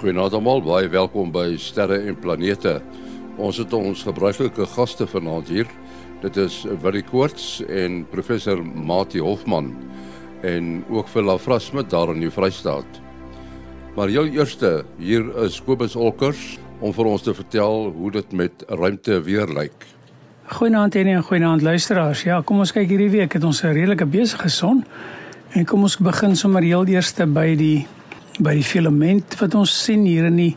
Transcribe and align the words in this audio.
Goeienaand 0.00 0.32
almal, 0.32 0.62
baie 0.64 0.88
welkom 0.88 1.28
by 1.28 1.58
Sterre 1.60 1.98
en 2.08 2.14
Planete. 2.16 2.78
Ons 3.36 3.58
het 3.60 3.74
ons 3.76 4.04
gebruikelike 4.06 4.64
gaste 4.72 5.04
vanaand 5.04 5.50
hier. 5.52 5.68
Dit 6.22 6.38
is 6.40 6.54
Willie 6.80 7.02
Koorts 7.04 7.58
en 7.68 7.98
professor 8.08 8.62
Mati 8.64 9.20
Hofman 9.20 9.68
en 10.40 10.70
ook 10.88 11.12
vir 11.12 11.28
Lafra 11.28 11.60
Smit 11.60 11.92
daar 11.92 12.14
in 12.14 12.24
die 12.24 12.32
Vrystaat. 12.32 13.02
Maar 13.92 14.14
jou 14.16 14.24
eerste, 14.38 14.72
hier 14.96 15.28
is 15.44 15.60
Kobus 15.68 15.98
Olkers 16.00 16.56
om 16.80 16.96
vir 16.96 17.12
ons 17.12 17.28
te 17.28 17.36
vertel 17.36 17.92
hoe 17.92 18.16
dit 18.16 18.32
met 18.32 18.66
ruimte 18.72 19.20
weer 19.28 19.52
lyk. 19.52 19.84
Goeienaand 20.56 20.96
en 20.96 21.22
goeienaand 21.28 21.60
luisteraars. 21.60 22.24
Ja, 22.24 22.40
kom 22.40 22.64
ons 22.64 22.72
kyk 22.72 22.88
hierdie 22.88 23.12
week 23.20 23.36
het 23.36 23.44
ons 23.44 23.60
'n 23.60 23.76
redelike 23.76 24.08
besige 24.08 24.48
son. 24.48 24.80
En 25.52 25.64
kom 25.66 25.82
ons 25.82 25.98
begin 25.98 26.36
sommer 26.36 26.62
heel 26.62 26.86
eerste 26.86 27.26
by 27.26 27.54
die 27.54 27.86
by 28.40 28.54
die 28.56 28.64
filament 28.64 29.36
wat 29.40 29.54
ons 29.58 29.72
sien 29.84 30.06
hier 30.08 30.28
in 30.30 30.38
die 30.40 30.54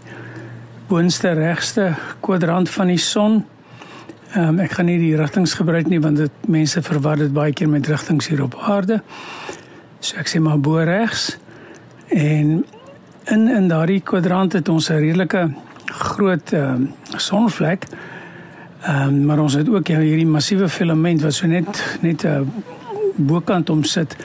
boonste 0.88 1.34
regste 1.36 1.94
kwadrant 2.24 2.70
van 2.72 2.92
die 2.92 3.02
son. 3.02 3.42
Ehm 4.34 4.56
um, 4.56 4.60
ek 4.64 4.78
gaan 4.78 4.88
nie 4.90 5.00
die 5.02 5.16
rigtings 5.20 5.54
gebruik 5.60 5.90
nie 5.92 6.00
want 6.02 6.18
dit 6.18 6.48
mense 6.50 6.82
verwar 6.82 7.20
dit 7.20 7.34
baie 7.34 7.54
keer 7.54 7.70
met 7.70 7.88
rigtings 7.88 8.30
hier 8.32 8.44
op 8.44 8.56
aarde. 8.60 9.02
So 10.00 10.18
ek 10.22 10.32
sê 10.32 10.42
maar 10.42 10.60
bo 10.60 10.82
regs. 10.84 11.38
En 12.08 12.64
in 13.32 13.48
in 13.48 13.68
daardie 13.68 14.02
kwadrant 14.02 14.54
het 14.54 14.70
ons 14.70 14.90
'n 14.90 15.04
redelike 15.04 15.52
groot 15.86 16.54
ehm 16.54 16.88
um, 16.88 16.90
sonvlek. 17.18 17.88
Ehm 18.82 19.08
um, 19.08 19.26
maar 19.26 19.40
ons 19.40 19.54
het 19.54 19.70
ook 19.70 19.88
hierdie 19.88 20.28
massiewe 20.28 20.70
filament 20.70 21.22
wat 21.22 21.34
so 21.34 21.48
net 21.48 21.98
net 22.02 22.24
uh, 22.24 22.42
bokant 23.16 23.70
om 23.70 23.84
sit. 23.84 24.16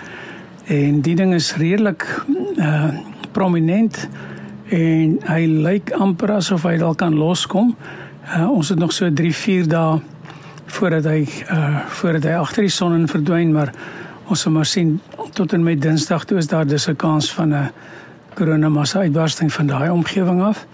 En 0.64 1.01
die 1.01 1.14
ding 1.14 1.34
is 1.34 1.56
redelik 1.56 2.06
uh 2.56 3.08
prominent 3.33 4.09
en 4.69 5.19
hy 5.25 5.47
lyk 5.47 5.93
amper 5.97 6.33
asof 6.37 6.67
hy 6.69 6.77
dalk 6.77 6.98
kan 7.01 7.15
loskom. 7.17 7.75
Uh, 8.29 8.51
ons 8.51 8.69
het 8.69 8.79
nog 8.79 8.93
so 8.93 9.09
3, 9.12 9.33
4 9.35 9.69
dae 9.69 10.01
voordat 10.69 11.05
hy 11.09 11.23
uh 11.51 11.85
voordat 12.01 12.27
hy 12.29 12.35
agter 12.37 12.67
die 12.67 12.73
son 12.73 12.95
in 12.95 13.09
verdwyn, 13.09 13.53
maar 13.53 13.73
ons 14.29 14.41
sal 14.45 14.53
maar 14.53 14.69
sien 14.69 14.98
tot 15.33 15.53
en 15.57 15.62
met 15.65 15.81
Dinsdag 15.81 16.27
toe 16.29 16.39
is 16.39 16.51
daar 16.51 16.67
dus 16.67 16.89
'n 16.89 16.97
kans 16.97 17.33
van 17.33 17.55
'n 17.55 17.70
koronamassa 18.35 19.01
uitbarsting 19.01 19.53
van 19.53 19.67
daai 19.67 19.91
omgewing 19.91 20.42
af. 20.42 20.67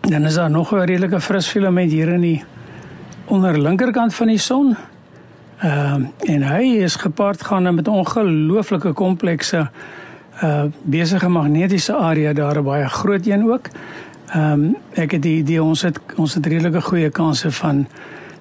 Dan 0.00 0.24
is 0.24 0.34
daar 0.34 0.50
nog 0.50 0.72
'n 0.72 0.84
redelike 0.84 1.20
fris 1.20 1.48
filament 1.48 1.90
hier 1.90 2.08
in 2.08 2.20
die 2.20 2.44
onder 3.26 3.58
linkerkant 3.58 4.14
van 4.14 4.26
die 4.26 4.38
son. 4.38 4.76
Ehm 5.58 6.00
uh, 6.00 6.34
en 6.34 6.42
hy 6.42 6.62
is 6.82 6.96
gepaard 6.96 7.42
gaan 7.42 7.74
met 7.74 7.88
ongelooflike 7.88 8.92
komplekse 8.92 9.70
uh 10.42 10.64
besige 10.82 11.28
magnetiese 11.28 11.94
area 11.94 12.32
daar 12.32 12.62
baie 12.62 12.88
groot 12.88 13.26
een 13.26 13.50
ook. 13.50 13.68
Ehm 14.26 14.52
um, 14.52 14.76
ek 14.94 15.10
het 15.10 15.22
die 15.22 15.38
idee 15.38 15.62
ons 15.62 15.82
het 15.82 15.98
ons 16.16 16.34
het 16.34 16.46
redelike 16.46 16.80
goeie 16.80 17.10
kanse 17.10 17.50
van 17.50 17.86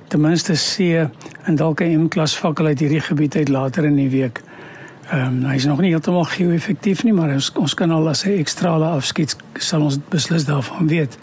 ten 0.08 0.22
minste 0.22 0.54
C 0.54 1.10
en 1.44 1.56
dalk 1.56 1.82
'n 1.82 2.04
M-klas 2.04 2.36
fakkel 2.36 2.66
uit 2.66 2.80
hierdie 2.80 3.02
gebied 3.02 3.36
uit 3.36 3.50
later 3.50 3.86
in 3.86 3.96
die 3.96 4.10
week. 4.10 4.42
Ehm 5.12 5.28
um, 5.28 5.44
hy 5.46 5.56
is 5.56 5.66
nog 5.66 5.80
nie 5.80 5.90
heeltemal 5.90 6.24
geo-effektief 6.24 7.04
nie, 7.04 7.14
maar 7.14 7.30
ons 7.34 7.52
ons 7.54 7.74
kan 7.74 7.92
al 7.92 8.10
as 8.10 8.24
hy 8.24 8.40
ekstrale 8.40 8.86
afskiet 8.86 9.36
sal 9.54 9.82
ons 9.82 10.00
beslis 10.10 10.46
daarvan 10.46 10.88
weet. 10.88 11.18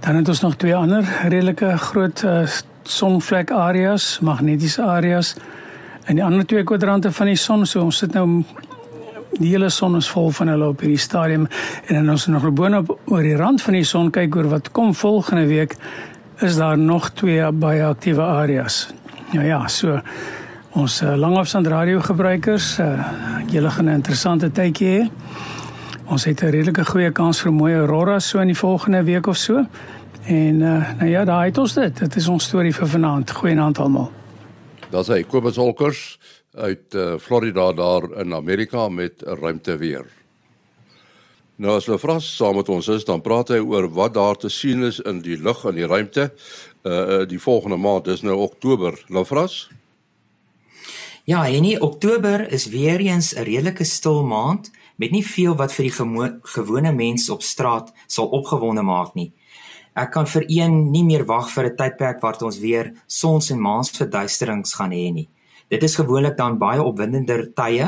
Dan 0.00 0.16
het 0.16 0.28
ons 0.28 0.40
nog 0.40 0.56
twee 0.56 0.74
ander 0.74 1.04
redelike 1.22 1.76
groot 1.76 2.22
uh, 2.22 2.46
sonvlek 2.82 3.50
areas, 3.50 4.18
magnetiese 4.20 4.82
areas 4.82 5.34
in 6.06 6.16
die 6.18 6.24
ander 6.24 6.46
twee 6.46 6.64
kwadrante 6.64 7.12
van 7.12 7.26
die 7.26 7.36
son. 7.36 7.66
So 7.66 7.84
ons 7.84 7.98
sit 7.98 8.14
nou 8.14 8.44
die 9.38 9.50
hele 9.52 9.70
son 9.70 9.96
is 9.96 10.08
vol 10.12 10.30
van 10.30 10.48
hulle 10.52 10.68
op 10.68 10.80
hierdie 10.80 11.00
stadium 11.00 11.46
en 11.86 11.94
dan 11.94 12.10
ons 12.10 12.26
nog 12.26 12.48
boonop 12.52 12.98
oor 13.04 13.22
die 13.22 13.36
rand 13.36 13.62
van 13.62 13.78
die 13.78 13.84
son 13.84 14.10
kyk 14.10 14.36
oor 14.36 14.48
wat 14.52 14.70
kom 14.76 14.94
volgende 14.94 15.46
week 15.46 15.76
is 16.42 16.56
daar 16.56 16.78
nog 16.78 17.10
twee 17.10 17.52
baie 17.52 17.84
aktiewe 17.84 18.22
areas. 18.22 18.88
Ja 19.32 19.42
ja, 19.42 19.68
so 19.68 20.00
ons 20.72 21.02
uh, 21.02 21.14
langafstand 21.16 21.66
radio 21.66 22.00
gebruikers, 22.00 22.78
uh, 22.80 23.06
julle 23.52 23.70
gaan 23.70 23.84
'n 23.84 23.94
interessante 24.00 24.50
tydjie 24.50 24.88
hê. 24.88 25.10
Ons 26.06 26.24
het 26.24 26.42
'n 26.42 26.50
redelike 26.50 26.84
goeie 26.84 27.12
kans 27.12 27.40
vir 27.40 27.52
mooi 27.52 27.74
aurora 27.74 28.18
so 28.18 28.40
in 28.40 28.46
die 28.46 28.58
volgende 28.58 29.04
week 29.04 29.26
of 29.26 29.36
so. 29.36 29.64
En 30.26 30.60
uh, 30.60 30.92
nou 30.98 31.10
ja, 31.10 31.24
daai 31.24 31.46
het 31.46 31.58
ons 31.58 31.74
dit. 31.74 31.98
Dit 31.98 32.16
is 32.16 32.28
ons 32.28 32.44
storie 32.44 32.74
vir 32.74 32.88
vanaand. 32.88 33.30
Goeienaand 33.30 33.78
almal. 33.78 34.10
Daar's 34.90 35.08
hy 35.08 35.22
Kobus 35.22 35.56
Holkers 35.56 36.18
uit 36.54 36.94
uh, 36.94 37.18
Florida 37.18 37.72
daar 37.72 38.12
in 38.20 38.34
Amerika 38.34 38.88
met 38.88 39.22
ruimte 39.22 39.76
weer. 39.76 40.06
Nou 41.56 41.76
as 41.76 41.86
hulle 41.86 42.00
vra 42.00 42.16
saam 42.18 42.56
met 42.58 42.68
ons 42.72 42.88
is, 42.88 43.04
dan 43.04 43.20
praat 43.22 43.52
hy 43.54 43.60
oor 43.60 43.86
wat 43.94 44.14
daar 44.16 44.36
te 44.36 44.50
sien 44.50 44.82
is 44.82 44.98
in 45.00 45.20
die 45.22 45.36
lug 45.38 45.64
en 45.68 45.76
die 45.78 45.86
ruimte. 45.86 46.32
Uh 46.82 47.22
die 47.28 47.38
volgende 47.38 47.76
maand 47.76 48.08
is 48.10 48.24
nou 48.26 48.36
Oktober. 48.42 48.96
Lafras? 49.08 49.70
Ja, 51.24 51.44
en 51.46 51.62
nie 51.62 51.76
Oktober 51.80 52.48
is 52.52 52.66
weer 52.66 53.00
eens 53.00 53.34
'n 53.34 53.44
redelike 53.46 53.84
stil 53.84 54.24
maand 54.24 54.70
met 54.96 55.10
nie 55.10 55.26
veel 55.26 55.54
wat 55.56 55.72
vir 55.72 55.84
die 55.84 55.94
gewone 56.42 56.92
mens 56.92 57.30
op 57.30 57.42
straat 57.42 57.92
sal 58.06 58.26
opgewonde 58.26 58.82
maak 58.82 59.14
nie. 59.14 59.32
Ek 59.94 60.10
kan 60.10 60.26
vir 60.26 60.44
een 60.46 60.90
nie 60.90 61.04
meer 61.04 61.24
wag 61.24 61.50
vir 61.50 61.64
'n 61.64 61.76
tydperk 61.76 62.20
waar 62.20 62.42
ons 62.42 62.58
weer 62.58 62.92
sons 63.06 63.50
en 63.50 63.60
maansverduisterings 63.60 64.74
gaan 64.74 64.90
hê 64.90 65.12
nie. 65.12 65.28
Dit 65.72 65.82
is 65.82 65.94
gewoonlik 65.96 66.36
dan 66.36 66.58
baie 66.60 66.82
opwindender 66.84 67.46
tye 67.56 67.86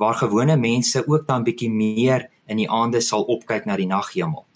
waar 0.00 0.14
gewone 0.16 0.54
mense 0.56 1.02
ook 1.04 1.26
dan 1.28 1.44
bietjie 1.44 1.68
meer 1.68 2.30
in 2.48 2.56
die 2.56 2.68
aande 2.70 3.02
sal 3.04 3.26
opkyk 3.28 3.66
na 3.68 3.76
die 3.76 3.88
naghemel. 3.90 4.46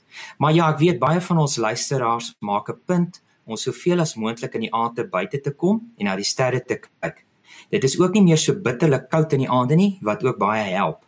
Maar 0.40 0.54
ja, 0.56 0.68
ek 0.72 0.80
weet 0.80 1.00
baie 1.02 1.20
van 1.20 1.42
ons 1.44 1.58
luisteraars 1.60 2.32
maak 2.40 2.70
'n 2.70 2.80
punt 2.86 3.20
om 3.44 3.56
soveel 3.56 4.00
as 4.00 4.16
moontlik 4.16 4.54
in 4.54 4.64
die 4.64 4.72
aand 4.72 4.96
te 4.96 5.04
buite 5.04 5.40
te 5.40 5.52
kom 5.52 5.92
en 5.98 6.04
na 6.04 6.16
die 6.16 6.24
sterre 6.24 6.64
te 6.64 6.80
kyk. 6.80 7.24
Dit 7.70 7.84
is 7.84 8.00
ook 8.00 8.12
nie 8.12 8.22
meer 8.22 8.38
so 8.38 8.54
bitterlik 8.54 9.10
koud 9.10 9.32
in 9.32 9.44
die 9.44 9.50
aande 9.50 9.76
nie 9.76 9.98
wat 10.02 10.24
ook 10.24 10.38
baie 10.38 10.64
help. 10.72 11.04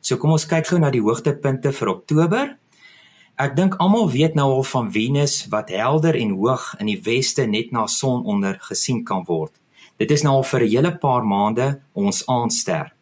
So 0.00 0.16
kom 0.16 0.30
ons 0.30 0.46
kyk 0.46 0.66
gou 0.66 0.78
na 0.78 0.90
die 0.90 1.02
hoogtepunte 1.02 1.72
vir 1.72 1.88
Oktober. 1.88 2.56
Ek 3.36 3.56
dink 3.56 3.74
almal 3.80 4.10
weet 4.10 4.34
nou 4.34 4.52
al 4.52 4.62
van 4.62 4.92
Venus 4.92 5.46
wat 5.50 5.70
helder 5.70 6.14
en 6.14 6.30
hoog 6.30 6.76
in 6.78 6.86
die 6.86 7.00
weste 7.02 7.46
net 7.46 7.72
na 7.72 7.86
son 7.86 8.24
onder 8.24 8.58
gesien 8.60 9.04
kan 9.04 9.24
word. 9.26 9.52
Dit 10.00 10.14
is 10.14 10.22
nou 10.24 10.38
al 10.38 10.46
vir 10.48 10.62
'n 10.64 10.72
hele 10.72 10.92
paar 10.98 11.24
maande 11.24 11.82
ons 11.92 12.26
aandster. 12.26 12.92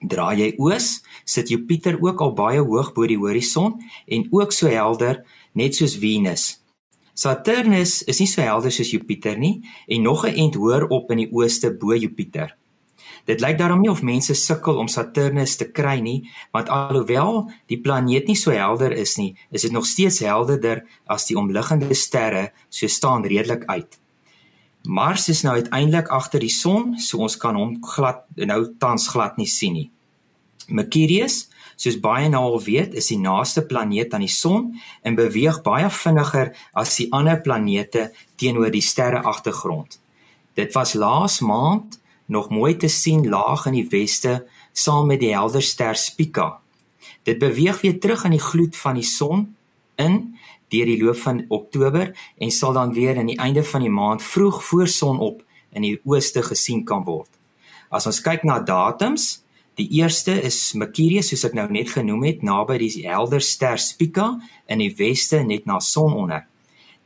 Draai 0.00 0.36
jy 0.38 0.54
oos, 0.58 1.02
sit 1.24 1.48
Jupiter 1.48 1.98
ook 2.00 2.20
al 2.20 2.32
baie 2.32 2.60
hoog 2.60 2.92
bo 2.94 3.06
die 3.06 3.18
horison 3.18 3.74
en 4.06 4.28
ook 4.30 4.52
so 4.52 4.68
helder 4.68 5.24
net 5.54 5.74
soos 5.74 5.96
Venus. 5.96 6.62
Saturnus 7.14 8.02
is 8.02 8.20
nie 8.20 8.28
so 8.28 8.42
helder 8.42 8.70
soos 8.70 8.90
Jupiter 8.90 9.38
nie 9.38 9.60
en 9.88 10.02
nog 10.02 10.24
'n 10.24 10.34
ent 10.34 10.54
hoër 10.54 10.88
op 10.88 11.10
in 11.10 11.18
die 11.18 11.32
ooste 11.32 11.70
bo 11.70 11.94
Jupiter. 11.94 12.56
Dit 13.26 13.40
lyk 13.40 13.58
daarom 13.58 13.80
nie 13.80 13.90
of 13.90 14.02
mense 14.02 14.34
sukkel 14.34 14.78
om 14.78 14.88
Saturnus 14.88 15.56
te 15.56 15.70
kry 15.70 16.00
nie, 16.00 16.30
want 16.52 16.68
alhoewel 16.68 17.50
die 17.66 17.80
planeet 17.80 18.26
nie 18.26 18.36
so 18.36 18.50
helder 18.50 18.92
is 18.92 19.16
nie, 19.16 19.36
is 19.50 19.62
dit 19.62 19.72
nog 19.72 19.84
steeds 19.84 20.20
helderder 20.20 20.86
as 21.06 21.26
die 21.26 21.36
omliggende 21.36 21.94
sterre, 21.94 22.52
so 22.68 22.86
staan 22.86 23.24
redelik 23.24 23.64
uit. 23.66 23.99
Mars 24.82 25.28
is 25.28 25.42
nou 25.44 25.54
uiteindelik 25.54 26.08
agter 26.08 26.40
die 26.40 26.52
son, 26.52 26.94
so 26.98 27.20
ons 27.20 27.36
kan 27.36 27.56
hom 27.58 27.76
glad 27.84 28.24
nou 28.36 28.62
tans 28.80 29.08
glad 29.12 29.36
nie 29.36 29.48
sien 29.48 29.76
nie. 29.76 29.88
Mercurius, 30.70 31.48
soos 31.76 31.98
baie 32.00 32.28
nou 32.30 32.42
al 32.52 32.60
weet, 32.64 32.94
is 32.96 33.10
die 33.10 33.18
naaste 33.20 33.64
planeet 33.66 34.14
aan 34.14 34.24
die 34.24 34.32
son 34.32 34.70
en 35.02 35.18
beweeg 35.18 35.60
baie 35.66 35.90
vinniger 35.90 36.52
as 36.78 36.96
die 36.96 37.08
ander 37.16 37.40
planete 37.42 38.10
teenoor 38.40 38.70
die 38.72 38.84
sterre 38.84 39.24
agtergrond. 39.26 39.98
Dit 40.56 40.74
was 40.76 40.94
laas 40.94 41.40
maand 41.40 41.98
nog 42.30 42.50
mooi 42.50 42.76
te 42.76 42.88
sien 42.88 43.26
laag 43.28 43.66
in 43.66 43.80
die 43.80 43.88
weste 43.90 44.44
saam 44.72 45.08
met 45.10 45.20
die 45.20 45.32
helder 45.34 45.64
ster 45.64 45.96
Spica. 45.98 46.60
Dit 47.26 47.40
beweeg 47.42 47.80
weer 47.82 47.98
terug 48.00 48.24
aan 48.24 48.36
die 48.36 48.42
gloed 48.42 48.76
van 48.76 49.00
die 49.00 49.06
son 49.06 49.48
in 50.00 50.36
deur 50.70 50.86
die 50.86 50.98
loop 51.02 51.18
van 51.24 51.44
Oktober 51.48 52.12
en 52.38 52.50
sal 52.54 52.72
dan 52.76 52.94
weer 52.94 53.18
aan 53.18 53.30
die 53.30 53.38
einde 53.38 53.64
van 53.66 53.84
die 53.84 53.92
maand 53.92 54.22
vroeg 54.22 54.62
voor 54.64 54.88
sonop 54.88 55.42
in 55.74 55.86
die 55.86 55.98
ooste 56.04 56.42
gesien 56.42 56.84
kan 56.84 57.04
word. 57.06 57.30
As 57.90 58.06
ons 58.06 58.20
kyk 58.22 58.44
na 58.46 58.60
datums, 58.62 59.40
die 59.78 59.88
eerste 59.98 60.34
is 60.46 60.58
Mercurius 60.78 61.30
soos 61.32 61.46
ek 61.48 61.56
nou 61.58 61.66
net 61.72 61.90
genoem 61.94 62.26
het, 62.28 62.44
naby 62.46 62.78
die 62.82 63.06
helder 63.06 63.42
ster 63.42 63.80
Spica 63.80 64.32
in 64.70 64.82
die 64.82 64.92
weste 64.98 65.42
net 65.46 65.66
na 65.66 65.80
sononder. 65.82 66.46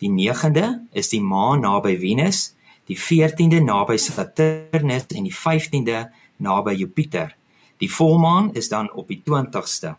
Die 0.02 0.10
9de 0.12 0.66
is 0.92 1.08
die 1.12 1.22
maan 1.22 1.62
naby 1.64 1.94
Venus, 2.00 2.52
die 2.90 2.98
14de 2.98 3.62
naby 3.64 3.96
Saturnus 4.00 5.08
en 5.14 5.28
die 5.28 5.32
15de 5.32 6.04
naby 6.44 6.74
Jupiter. 6.76 7.32
Die 7.80 7.90
volmaan 7.90 8.52
is 8.54 8.68
dan 8.68 8.90
op 8.92 9.08
die 9.08 9.22
20ste. 9.24 9.94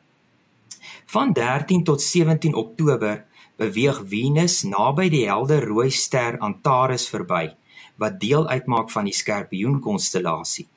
Van 1.06 1.34
13 1.34 1.84
tot 1.84 2.02
17 2.02 2.54
Oktober 2.56 3.26
beweeg 3.58 4.02
Venus 4.08 4.64
naby 4.64 5.10
die 5.10 5.26
helder 5.28 5.64
rooi 5.64 5.90
ster 5.92 6.38
Antares 6.40 7.08
verby 7.10 7.56
wat 8.02 8.20
deel 8.20 8.48
uitmaak 8.48 8.90
van 8.92 9.08
die 9.08 9.16
Skorpioen 9.16 9.80
konstellasie. 9.80 10.68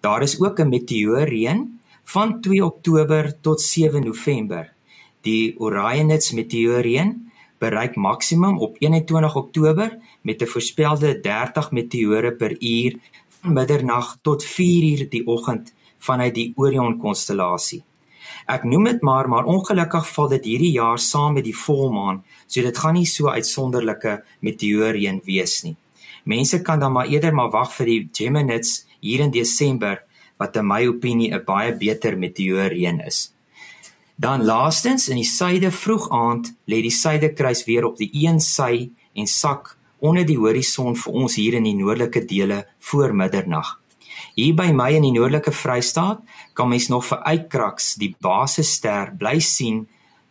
Daar 0.00 0.22
is 0.22 0.40
ook 0.40 0.60
'n 0.60 0.68
meteoorreën 0.68 1.80
van 2.04 2.40
2 2.40 2.64
Oktober 2.64 3.40
tot 3.40 3.60
7 3.60 4.04
November. 4.04 4.72
Die 5.20 5.54
Orionits 5.58 6.32
meteoorreën 6.32 7.30
bereik 7.58 7.96
maksimum 7.96 8.58
op 8.58 8.76
21 8.78 9.36
Oktober 9.36 9.98
met 10.22 10.42
'n 10.42 10.46
voorspelde 10.46 11.20
30 11.20 11.70
meteore 11.70 12.32
per 12.32 12.62
uur 12.62 12.98
van 13.28 13.52
middernag 13.52 14.18
tot 14.22 14.44
4uur 14.44 15.08
die 15.08 15.26
oggend 15.26 15.74
vanuit 15.98 16.34
die 16.34 16.52
Orion 16.56 16.98
konstellasie. 16.98 17.82
Ek 18.46 18.64
noem 18.64 18.84
dit 18.84 19.02
maar 19.02 19.28
maar 19.28 19.44
ongelukkig 19.44 20.08
val 20.14 20.28
dit 20.28 20.44
hierdie 20.44 20.72
jaar 20.74 20.98
saam 20.98 21.34
met 21.34 21.44
die 21.44 21.56
volmaan, 21.56 22.22
so 22.46 22.62
dit 22.62 22.78
gaan 22.78 22.94
nie 22.94 23.06
so 23.06 23.28
uitsonderlike 23.28 24.22
meteoorreën 24.40 25.20
wees 25.24 25.62
nie. 25.64 25.76
Mense 26.24 26.62
kan 26.62 26.80
dan 26.80 26.92
maar 26.92 27.06
eerder 27.06 27.34
maar 27.34 27.50
wag 27.50 27.72
vir 27.72 27.86
die 27.86 28.08
Geminids 28.12 28.86
hier 29.00 29.20
in 29.20 29.30
Desember 29.30 30.02
wat 30.38 30.56
in 30.56 30.66
my 30.66 30.86
opinie 30.86 31.34
'n 31.34 31.44
baie 31.44 31.72
beter 31.76 32.16
meteoorreën 32.18 33.00
is. 33.06 33.32
Dan 34.16 34.44
laastens 34.44 35.08
in 35.08 35.16
die 35.16 35.24
suide 35.24 35.70
vroeg 35.70 36.10
aand 36.10 36.54
lê 36.66 36.82
die 36.82 36.90
suidekruis 36.90 37.64
weer 37.64 37.84
op 37.84 37.96
die 37.96 38.10
een 38.12 38.40
sy 38.40 38.90
en 39.14 39.26
sak 39.26 39.76
onder 39.98 40.26
die 40.26 40.38
horison 40.38 40.96
vir 40.96 41.12
ons 41.12 41.34
hier 41.34 41.54
in 41.54 41.64
die 41.64 41.74
noordelike 41.74 42.24
dele 42.24 42.66
voor 42.78 43.14
middernag. 43.14 43.81
Hier 44.34 44.54
by 44.56 44.70
my 44.72 44.88
in 44.96 45.04
die 45.04 45.12
noordelike 45.12 45.52
Vrystaat 45.52 46.22
kan 46.56 46.70
mens 46.72 46.86
nog 46.88 47.04
vir 47.04 47.20
uitkraks 47.20 47.96
die 48.00 48.14
basisster 48.24 49.10
bly 49.20 49.36
sien 49.44 49.82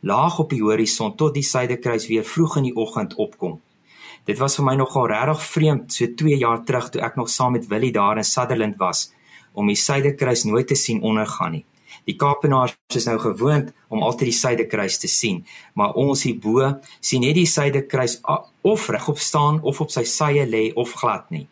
laag 0.01 0.39
op 0.41 0.49
die 0.49 0.63
horison 0.63 1.13
tot 1.17 1.35
die 1.37 1.45
suidekruis 1.45 2.07
weer 2.09 2.25
vroeg 2.25 2.57
in 2.57 2.71
die 2.71 2.73
oggend 2.73 3.13
opkom. 3.21 3.59
Dit 4.25 4.39
was 4.41 4.57
vir 4.57 4.65
my 4.65 4.73
nogal 4.79 5.05
regtig 5.11 5.43
vreemd 5.51 5.93
so 5.93 6.09
2 6.17 6.39
jaar 6.41 6.63
terug 6.65 6.89
toe 6.89 7.03
ek 7.05 7.19
nog 7.21 7.29
saam 7.29 7.53
met 7.53 7.67
Willie 7.69 7.93
daar 7.93 8.17
in 8.17 8.25
Sutherland 8.25 8.79
was 8.81 9.11
om 9.53 9.69
die 9.69 9.77
suidekruis 9.77 10.47
nooit 10.49 10.67
te 10.67 10.79
sien 10.79 11.03
ondergaan 11.05 11.59
nie. 11.59 11.65
Die 12.09 12.17
Kaapenaars 12.17 12.73
is 12.95 13.05
nou 13.05 13.19
gewoond 13.21 13.69
om 13.93 14.01
altyd 14.01 14.31
die 14.31 14.37
suidekruis 14.39 14.97
te 14.97 15.09
sien, 15.11 15.43
maar 15.77 15.93
ons 15.93 16.23
hierbo 16.25 16.71
sien 16.99 17.21
net 17.21 17.37
die 17.37 17.45
suidekruis 17.45 18.17
of 18.65 18.89
regop 18.89 19.21
staan 19.21 19.61
of 19.61 19.81
op 19.83 19.93
sy 19.93 20.07
sye 20.09 20.47
lê 20.49 20.71
of 20.73 20.95
glad 20.97 21.29
nie. 21.29 21.45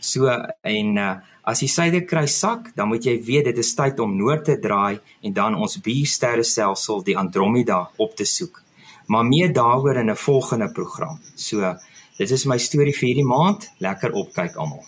So 0.00 0.30
en 0.62 0.96
uh, 0.98 1.14
as 1.46 1.62
die 1.62 1.70
suidekruis 1.70 2.34
sak, 2.40 2.72
dan 2.74 2.90
moet 2.90 3.06
jy 3.06 3.16
weet 3.22 3.50
dit 3.50 3.58
is 3.62 3.74
tyd 3.78 4.00
om 4.02 4.16
noord 4.18 4.48
te 4.48 4.56
draai 4.58 4.98
en 5.22 5.34
dan 5.34 5.54
ons 5.54 5.78
biersterrestelsel 5.82 7.04
die 7.06 7.16
Andromeda 7.18 7.84
op 8.02 8.16
te 8.18 8.26
soek. 8.26 8.62
Maar 9.06 9.28
meer 9.28 9.52
daaroor 9.54 10.00
in 10.02 10.10
'n 10.10 10.16
volgende 10.16 10.68
program. 10.72 11.20
So 11.36 11.76
dit 12.18 12.30
is 12.30 12.46
my 12.46 12.58
storie 12.58 12.94
vir 12.94 13.08
hierdie 13.08 13.24
maand. 13.24 13.70
Lekker 13.78 14.12
opkyk 14.12 14.56
almal. 14.56 14.84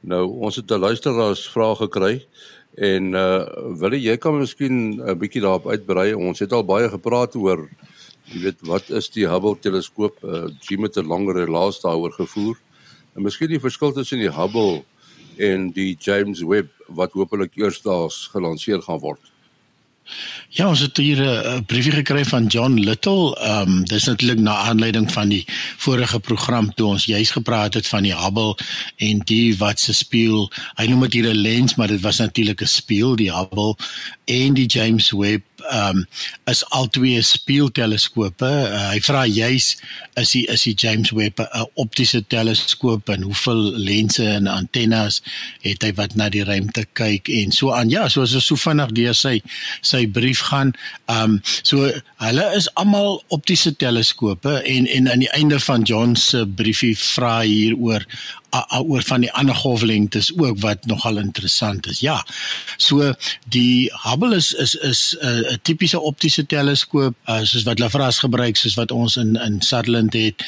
Nou, 0.00 0.26
ons 0.40 0.56
het 0.56 0.70
'n 0.70 0.80
luisteraars 0.80 1.48
vraag 1.48 1.78
gekry 1.78 2.26
en 2.76 3.14
uh 3.14 3.46
wil 3.80 3.92
jy 3.92 4.16
kan 4.16 4.38
miskien 4.38 5.00
'n 5.00 5.18
bietjie 5.18 5.40
daarop 5.40 5.66
uitbrei. 5.66 6.14
Ons 6.14 6.38
het 6.38 6.52
al 6.52 6.64
baie 6.64 6.88
gepraat 6.88 7.34
oor 7.36 7.68
jy 8.32 8.40
weet 8.40 8.60
wat 8.66 8.90
is 8.90 9.08
die 9.08 9.26
Hubble 9.28 9.56
teleskoop? 9.58 10.24
Uh 10.24 10.48
Jim 10.60 10.82
het 10.82 10.96
'n 10.96 11.06
langer 11.06 11.34
relaas 11.34 11.80
daaroor 11.80 12.12
gevoer. 12.12 12.56
En 13.16 13.22
miskien 13.22 13.48
die 13.48 13.60
verskil 13.60 13.92
tussen 13.92 14.18
die 14.18 14.30
Hubble 14.30 14.84
en 15.36 15.70
die 15.70 15.96
James 15.98 16.42
Webb 16.42 16.70
wat 16.88 17.12
hopelik 17.12 17.56
eersdaags 17.56 18.26
gelanseer 18.32 18.82
gaan 18.82 18.98
word. 18.98 19.32
Ja, 20.52 20.68
ons 20.68 20.80
het 20.80 20.96
hier 20.96 21.20
'n 21.22 21.64
briefie 21.64 21.92
gekry 21.92 22.24
van 22.24 22.46
John 22.46 22.74
Little. 22.74 23.36
Ehm 23.40 23.68
um, 23.68 23.84
dis 23.84 24.04
natuurlik 24.04 24.38
na 24.38 24.56
aanleiding 24.56 25.12
van 25.12 25.28
die 25.28 25.44
vorige 25.76 26.20
program 26.20 26.74
toe 26.74 26.86
ons 26.86 27.04
juis 27.04 27.30
gepraat 27.30 27.74
het 27.74 27.86
van 27.88 28.02
die 28.02 28.16
Hubble 28.16 28.56
en 28.96 29.18
die 29.18 29.56
wat 29.56 29.80
se 29.80 29.92
spieël. 29.92 30.50
Hy 30.74 30.86
noem 30.86 31.00
dit 31.00 31.12
hier 31.12 31.30
'n 31.30 31.36
lens, 31.36 31.74
maar 31.74 31.88
dit 31.88 32.00
was 32.00 32.18
natuurlik 32.18 32.60
'n 32.60 32.66
spieël, 32.66 33.16
die 33.16 33.32
Hubble 33.32 33.76
en 34.24 34.54
die 34.54 34.66
James 34.66 35.10
Webb 35.10 35.44
um, 35.70 36.04
is 36.50 36.62
albei 36.74 37.22
spieelteleskope. 37.24 38.48
Uh, 38.48 38.88
hy 38.92 39.00
vra 39.04 39.24
juis 39.28 39.72
is 40.20 40.34
die 40.34 40.44
is 40.52 40.64
die 40.66 40.74
James 40.76 41.12
Webb 41.16 41.40
'n 41.40 41.66
optiese 41.80 42.22
teleskoop 42.28 43.08
en 43.08 43.22
hoeveel 43.22 43.62
lense 43.76 44.24
en 44.26 44.46
antennes 44.46 45.20
het 45.62 45.82
hy 45.82 45.92
wat 45.96 46.16
na 46.16 46.28
die 46.28 46.44
ruimte 46.44 46.84
kyk 46.92 47.28
en 47.28 47.52
so 47.52 47.72
aan. 47.72 47.90
Ja, 47.90 48.08
so 48.08 48.22
as 48.22 48.34
ons 48.34 48.46
so 48.46 48.56
vinnig 48.56 48.92
deur 48.92 49.14
sy 49.14 49.40
sy 49.80 50.06
brief 50.06 50.40
gaan, 50.50 50.74
ehm 51.08 51.38
um, 51.38 51.40
so 51.62 51.90
hulle 52.22 52.46
is 52.56 52.68
almal 52.74 53.22
optiese 53.28 53.74
teleskope 53.76 54.62
en 54.62 54.86
en 54.86 55.10
aan 55.10 55.24
die 55.24 55.32
einde 55.32 55.60
van 55.60 55.82
John 55.82 56.16
se 56.16 56.46
briefie 56.46 56.96
vra 56.98 57.40
hier 57.40 57.76
oor 57.76 58.06
oor 58.80 59.02
van 59.02 59.24
die 59.24 59.32
ander 59.32 59.54
golflengtes 59.54 60.32
ook 60.36 60.60
wat 60.60 60.86
nogal 60.86 61.16
interessant 61.16 61.86
is. 61.86 62.00
Ja. 62.00 62.26
So 62.76 63.12
die 63.48 63.92
Hubble 64.04 64.36
is 64.36 64.52
is 64.52 64.74
is 64.74 65.16
'n 65.20 65.26
uh, 65.26 65.56
tipiese 65.62 66.00
optiese 66.00 66.46
teleskoop 66.46 67.14
uh, 67.26 67.40
soos 67.42 67.62
wat 67.62 67.78
Lafras 67.78 68.18
gebruik 68.18 68.56
soos 68.56 68.74
wat 68.74 68.90
ons 68.90 69.16
in 69.16 69.36
in 69.36 69.60
Sutherland 69.62 70.12
het 70.12 70.44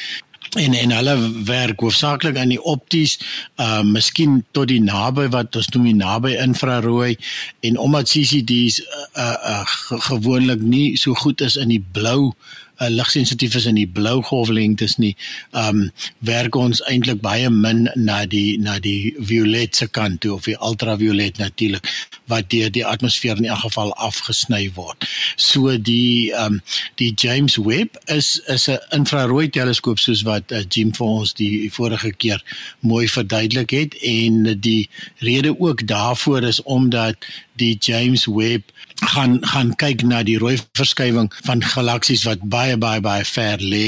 en 0.53 0.73
en 0.73 0.91
hulle 0.91 1.15
werk 1.43 1.79
hoofsaaklik 1.79 2.37
aan 2.37 2.53
die 2.53 2.63
opties 2.63 3.19
uh 3.55 3.81
miskien 3.81 4.45
tot 4.51 4.67
die 4.67 4.81
naby 4.81 5.27
wat 5.29 5.55
ons 5.55 5.69
noem 5.73 5.83
die 5.83 5.95
naby 5.95 6.35
infrarooi 6.43 7.17
en 7.59 7.77
omdat 7.77 8.09
CCD's 8.09 8.81
uh, 9.17 9.35
uh 9.53 9.65
gewoonlik 10.09 10.61
nie 10.61 10.97
so 10.97 11.13
goed 11.13 11.41
is 11.41 11.55
in 11.55 11.73
die 11.73 11.83
blou 11.91 12.29
uh, 12.29 12.64
ligsensitief 12.79 13.55
is 13.55 13.65
in 13.65 13.75
die 13.79 13.87
blou 13.87 14.21
golflengtes 14.23 14.97
nie, 14.97 15.15
ehm 15.53 15.85
um, 15.85 15.91
werk 16.19 16.55
ons 16.55 16.81
eintlik 16.89 17.21
baie 17.21 17.49
min 17.49 17.85
na 17.95 18.25
die 18.25 18.57
na 18.59 18.79
die 18.79 19.13
violet 19.19 19.75
se 19.75 19.87
kant 19.87 20.21
toe 20.21 20.33
of 20.35 20.47
die 20.49 20.57
ultraviolet 20.59 21.37
natuurlik 21.37 21.87
wat 22.31 22.49
deur 22.49 22.71
die 22.71 22.85
atmosfeer 22.85 23.37
in 23.37 23.45
elk 23.45 23.63
geval 23.65 23.93
afgesny 23.93 24.69
word. 24.75 25.07
So 25.35 25.77
die 25.77 26.31
ehm 26.33 26.57
um, 26.57 26.61
die 27.01 27.13
James 27.15 27.57
Webb 27.57 27.97
is 28.05 28.39
is 28.47 28.67
'n 28.69 28.79
infrarooi 28.91 29.49
teleskoop 29.49 29.99
soos 29.99 30.23
wat 30.23 30.51
uh, 30.51 30.63
Jim 30.69 30.93
vir 30.93 31.07
ons 31.07 31.33
die 31.33 31.71
vorige 31.71 32.11
keer 32.11 32.43
mooi 32.79 33.07
verduidelik 33.07 33.71
het 33.71 33.95
en 34.01 34.59
die 34.59 34.89
rede 35.19 35.59
ook 35.59 35.87
daarvoor 35.87 36.43
is 36.43 36.63
omdat 36.63 37.15
die 37.55 37.77
James 37.79 38.25
Webb 38.25 38.71
gaan 39.05 39.37
gaan 39.45 39.73
kyk 39.81 40.03
na 40.03 40.23
die 40.23 40.37
rooi 40.41 40.57
verskywing 40.77 41.29
van 41.47 41.63
galaksies 41.63 42.25
wat 42.27 42.43
baie 42.55 42.77
baie 42.77 43.01
baie 43.01 43.25
ver 43.25 43.61
lê 43.61 43.85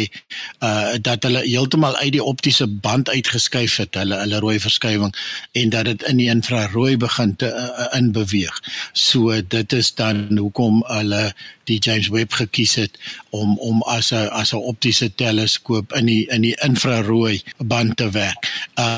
uh 0.63 0.95
dat 1.01 1.23
hulle 1.27 1.43
heeltemal 1.45 1.95
uit 2.03 2.13
die 2.17 2.23
optiese 2.23 2.67
band 2.67 3.09
uitgeskuif 3.09 3.77
het 3.83 3.99
hulle 3.99 4.19
hulle 4.23 4.39
rooi 4.43 4.59
verskywing 4.59 5.13
en 5.51 5.73
dat 5.75 5.85
dit 5.85 6.07
in 6.11 6.21
die 6.21 6.29
infrarooi 6.33 6.97
begin 6.97 7.35
te 7.35 7.51
uh, 7.51 7.67
uh 7.85 7.89
in 7.97 8.11
beweeg. 8.11 8.55
So 8.93 9.41
dit 9.41 9.73
is 9.73 9.93
dan 9.95 10.27
hoekom 10.37 10.83
hulle 10.87 11.33
die 11.67 11.79
James 11.83 12.07
Webb 12.13 12.33
gekies 12.39 12.75
het 12.79 12.97
om 13.35 13.57
om 13.59 13.81
as 13.83 14.11
'n 14.11 14.29
as 14.31 14.53
'n 14.53 14.63
optiese 14.71 15.09
teleskoop 15.15 15.93
in 15.93 16.05
die 16.05 16.25
in 16.29 16.41
die 16.41 16.57
infrarooi 16.63 17.41
band 17.57 17.97
te 17.97 18.09
werk. 18.09 18.47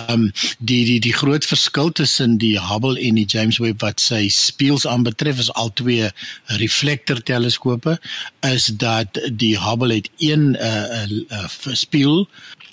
Um 0.10 0.32
die 0.60 0.86
die 0.86 1.00
die 1.00 1.14
groot 1.14 1.46
verskil 1.46 1.92
tussen 1.92 2.38
die 2.38 2.60
Hubble 2.60 3.00
en 3.00 3.16
die 3.16 3.26
James 3.26 3.58
Webb 3.58 3.82
wat 3.82 4.00
sy 4.00 4.28
spieëls 4.30 4.88
aanbetref 4.88 5.40
is 5.40 5.54
al 5.54 5.74
twee 5.74 6.12
reflektor 6.46 7.24
teleskope 7.24 8.00
is 8.42 8.66
dat 8.66 9.20
die 9.32 9.58
Hubble 9.60 9.94
het 9.94 10.10
een 10.18 10.52
'n 10.52 10.56
uh, 10.56 11.06
uh, 11.10 11.26
uh, 11.32 11.74
spieël 11.74 12.28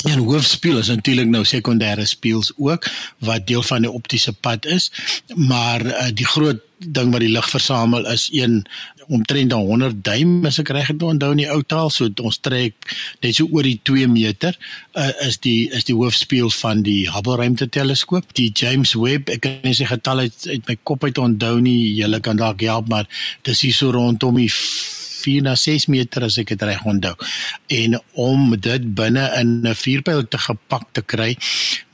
en 0.04 0.18
hoofspieël 0.18 0.78
is 0.78 0.88
natuurlik 0.92 1.28
nou 1.28 1.44
sekondêre 1.44 2.04
spieëls 2.04 2.52
ook 2.56 2.86
wat 3.18 3.46
deel 3.46 3.62
van 3.62 3.86
die 3.86 3.90
optiese 3.90 4.32
pad 4.32 4.66
is 4.66 4.90
maar 5.34 5.86
uh, 5.86 6.08
die 6.14 6.26
groot 6.26 6.60
ding 6.78 7.12
wat 7.12 7.20
die 7.24 7.32
lig 7.32 7.48
versamel 7.50 8.06
is 8.12 8.28
een 8.32 8.66
omtrent 9.08 9.52
100 9.52 10.02
duim 10.04 10.46
as 10.48 10.58
ek 10.62 10.72
reg 10.74 10.90
het 10.92 11.02
onthou 11.02 11.32
in 11.34 11.42
die 11.44 11.50
ou 11.52 11.62
taal 11.62 11.90
so 11.94 12.10
ons 12.22 12.40
trek 12.42 12.74
net 13.22 13.36
so 13.36 13.48
oor 13.52 13.66
die 13.66 13.78
2 13.88 14.08
meter 14.12 14.56
uh, 14.96 15.12
is 15.26 15.38
die 15.44 15.68
is 15.76 15.86
die 15.88 15.96
hoofspieël 15.96 16.50
van 16.60 16.82
die 16.86 17.06
Hubble 17.12 17.38
ruimteteleskoop 17.42 18.34
die 18.38 18.50
James 18.54 18.94
Webb 18.98 19.32
ek 19.34 19.44
kan 19.46 19.56
nie 19.66 19.76
sy 19.78 19.88
getal 19.90 20.26
uit 20.26 20.50
uit 20.50 20.68
my 20.68 20.78
kop 20.82 21.06
uit 21.06 21.18
onthou 21.22 21.56
nie 21.60 21.94
julle 21.96 22.20
kan 22.20 22.38
dalk 22.40 22.66
help 22.66 22.90
maar 22.92 23.08
dis 23.46 23.64
hier 23.66 23.76
so 23.76 23.94
rondom 23.94 24.40
die 24.40 24.50
4 25.26 25.42
na 25.42 25.56
6 25.58 25.88
meter 25.90 26.26
as 26.28 26.38
ek 26.42 26.54
dit 26.54 26.64
reg 26.68 26.84
onthou. 26.86 27.14
En 27.80 27.98
om 28.28 28.54
dit 28.54 28.86
binne 29.00 29.24
in 29.40 29.66
'n 29.66 29.74
vuurpyl 29.74 30.22
te 30.28 30.38
gepak 30.38 30.86
te 30.92 31.02
kry, 31.02 31.32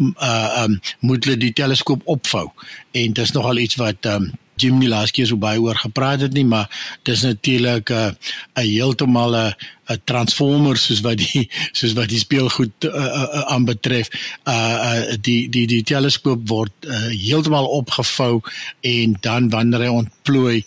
uh 0.01 0.65
um 0.65 0.81
moet 1.01 1.25
hulle 1.25 1.39
die 1.41 1.57
teleskoop 1.57 2.03
opvou. 2.05 2.53
En 2.93 3.13
dis 3.13 3.33
nogal 3.33 3.65
iets 3.65 3.81
wat 3.81 4.07
um 4.07 4.33
Jim 4.63 4.79
nie 4.79 4.91
laas 4.91 5.13
keer 5.15 5.29
so 5.29 5.41
baie 5.41 5.61
oor 5.61 5.79
gepraat 5.79 6.23
het 6.25 6.35
nie, 6.37 6.47
maar 6.47 6.71
dis 7.09 7.23
natuurlik 7.27 7.91
'n 7.91 7.95
uh, 7.95 8.13
heeltemal 8.63 9.37
'n 9.37 9.55
'n 9.91 10.01
transformer 10.05 10.77
soos 10.77 11.01
wat 11.01 11.19
die 11.19 11.49
soos 11.79 11.93
wat 11.99 12.09
die 12.09 12.23
speelgoed 12.23 12.89
aanbetref. 13.55 14.09
Uh, 14.45 14.55
uh 14.55 15.01
uh 15.11 15.17
die 15.21 15.49
die 15.49 15.67
die 15.67 15.83
teleskoop 15.83 16.49
word 16.49 16.73
uh, 16.87 17.11
heeltemal 17.11 17.67
opgevou 17.67 18.41
en 18.81 19.17
dan 19.21 19.51
wanneer 19.51 19.87
hy 19.87 19.93
ontplooi 20.03 20.65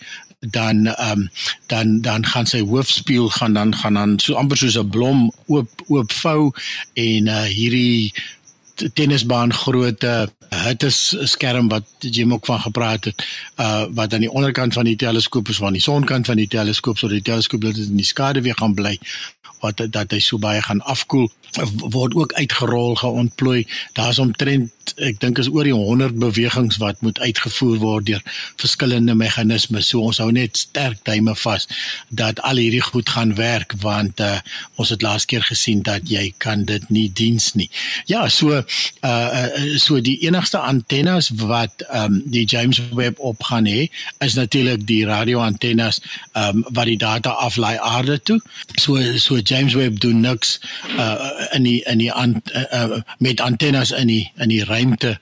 dan 0.51 0.85
ehm 0.85 1.11
um, 1.11 1.29
dan 1.65 2.01
dan 2.01 2.25
gaan 2.25 2.45
sy 2.45 2.61
hoofspieël 2.61 3.29
gaan 3.29 3.53
dan 3.53 3.75
gaan 3.75 3.93
dan 3.93 4.19
so 4.19 4.33
amper 4.33 4.57
soos 4.57 4.77
'n 4.77 4.89
blom 4.89 5.31
oop 5.45 5.69
oopvou 5.87 6.51
en 6.93 7.27
uh 7.27 7.43
hierdie 7.43 8.13
tennisbaan 8.93 9.53
grootte 9.53 10.29
dit 10.49 10.83
is 10.83 11.15
'n 11.17 11.27
skerm 11.27 11.67
wat 11.67 11.85
jy 11.99 12.25
ook 12.31 12.45
van 12.45 12.59
gepraat 12.59 13.05
het 13.05 13.25
uh 13.59 13.85
wat 13.89 14.13
aan 14.13 14.25
die 14.25 14.31
onderkant 14.31 14.73
van 14.73 14.83
die 14.83 14.95
teleskoop 14.95 15.49
is 15.49 15.57
van 15.57 15.73
die 15.73 15.81
sonkant 15.81 16.25
van 16.25 16.35
die 16.35 16.47
teleskoop 16.47 16.97
sodat 16.97 17.23
die 17.23 17.31
teleskoop 17.31 17.61
dit 17.61 17.77
in 17.77 17.95
die 17.95 18.05
skade 18.05 18.41
weer 18.41 18.57
gaan 18.57 18.73
bly 18.73 18.99
wat 19.59 19.81
dat 19.89 20.11
hy 20.11 20.19
so 20.19 20.37
baie 20.37 20.61
gaan 20.61 20.81
afkoel 20.81 21.29
word 21.89 22.15
ook 22.15 22.33
uitgerol 22.33 22.95
geontplooi. 22.95 23.67
Daar's 23.93 24.19
omtrent 24.19 24.71
ek 24.97 25.19
dink 25.19 25.39
is 25.41 25.49
oor 25.49 25.67
die 25.67 25.73
100 25.73 26.19
bewegings 26.19 26.77
wat 26.81 27.01
moet 27.05 27.19
uitgevoer 27.19 27.77
word 27.81 28.05
deur 28.09 28.21
verskillende 28.61 29.15
meganismes. 29.15 29.89
So 29.89 30.05
ons 30.05 30.19
hou 30.23 30.31
net 30.31 30.57
sterk 30.57 31.01
duime 31.07 31.35
vas 31.41 31.67
dat 32.09 32.39
al 32.47 32.61
hierdie 32.61 32.83
goed 32.85 33.09
gaan 33.09 33.35
werk 33.39 33.75
want 33.81 34.19
uh, 34.19 34.39
ons 34.81 34.91
het 34.93 35.01
laas 35.05 35.25
keer 35.25 35.43
gesien 35.45 35.81
dat 35.85 36.09
jy 36.09 36.33
kan 36.37 36.65
dit 36.69 36.89
nie 36.89 37.07
diens 37.13 37.53
nie. 37.55 37.69
Ja 38.11 38.27
so 38.29 38.61
uh, 38.61 39.47
so 39.81 40.01
die 40.01 40.17
enigste 40.27 40.59
antennes 40.59 41.31
wat 41.41 41.85
um, 41.89 42.21
die 42.25 42.45
James 42.45 42.81
Webb 42.93 43.19
op 43.19 43.43
gaan 43.43 43.69
hê 43.69 43.87
is 44.25 44.37
natuurlik 44.37 44.85
die 44.87 45.03
radio 45.05 45.41
antennes 45.43 46.01
um, 46.33 46.63
wat 46.69 46.89
die 46.89 46.99
data 47.01 47.35
aflaai 47.45 47.77
aarde 47.77 48.19
toe. 48.21 48.39
So 48.75 48.99
so 49.17 49.39
James 49.41 49.73
Webb 49.73 49.99
doen 49.99 50.21
niks 50.21 50.59
uh 50.97 51.33
in 51.55 51.63
die 51.63 51.81
in 51.89 51.97
die 51.97 52.11
an, 52.11 52.41
uh, 52.53 52.99
met 53.19 53.41
antennes 53.41 53.91
in 53.91 54.07
die 54.07 54.31
in 54.39 54.49
die 54.49 54.63
ruimte 54.75 55.17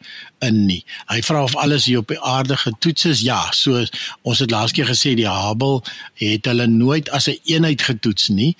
in 0.45 0.65
nie. 0.65 0.83
Hy 1.11 1.21
vra 1.25 1.43
of 1.43 1.55
alles 1.55 1.87
hier 1.89 2.03
op 2.03 2.13
die 2.13 2.21
aarde 2.21 2.57
getoets 2.57 3.05
is. 3.09 3.25
Ja, 3.25 3.41
so 3.51 3.81
ons 4.21 4.39
het 4.43 4.51
laas 4.51 4.75
keer 4.75 4.89
gesê 4.91 5.15
die 5.17 5.29
Hubble 5.29 5.81
het 6.21 6.45
hulle 6.45 6.67
nooit 6.67 7.09
as 7.09 7.27
'n 7.27 7.39
een 7.43 7.63
eenheid 7.63 7.81
getoets 7.81 8.27
nie 8.27 8.55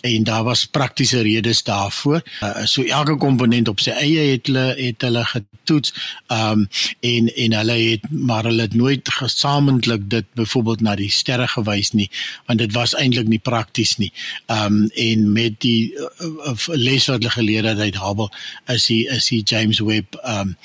en 0.00 0.24
daar 0.24 0.44
was 0.44 0.64
praktiese 0.64 1.20
redes 1.20 1.62
daarvoor. 1.62 2.22
Uh, 2.42 2.64
so 2.64 2.82
elke 2.82 3.16
komponent 3.16 3.68
op 3.68 3.80
sy 3.80 3.90
eie 3.90 4.30
het 4.30 4.46
hulle 4.46 4.74
het 4.78 5.02
hulle 5.02 5.24
getoets. 5.24 5.92
Ehm 6.26 6.60
um, 6.60 6.68
en 7.00 7.28
en 7.34 7.52
hulle 7.52 7.76
het 7.90 8.10
maar 8.10 8.44
hulle 8.44 8.62
het 8.62 8.74
nooit 8.74 9.08
gesamentlik 9.08 10.10
dit 10.10 10.26
byvoorbeeld 10.34 10.80
na 10.80 10.94
die 10.94 11.10
sterre 11.10 11.48
gewys 11.48 11.90
nie 11.92 12.10
want 12.46 12.58
dit 12.58 12.72
was 12.72 12.94
eintlik 12.94 13.28
nie 13.28 13.42
prakties 13.42 13.96
nie. 13.96 14.12
Ehm 14.46 14.82
um, 14.82 14.90
en 14.94 15.32
met 15.32 15.60
die 15.60 15.94
uh, 15.94 16.06
uh, 16.46 16.56
les 16.66 17.06
wat 17.06 17.18
hulle 17.18 17.30
geleer 17.30 17.64
het 17.64 17.78
uit 17.78 17.98
Hubble 17.98 18.30
is 18.66 18.86
die 18.86 19.06
is 19.08 19.28
die 19.28 19.42
James 19.42 19.80
Webb 19.80 20.14
ehm 20.22 20.54
um, 20.54 20.56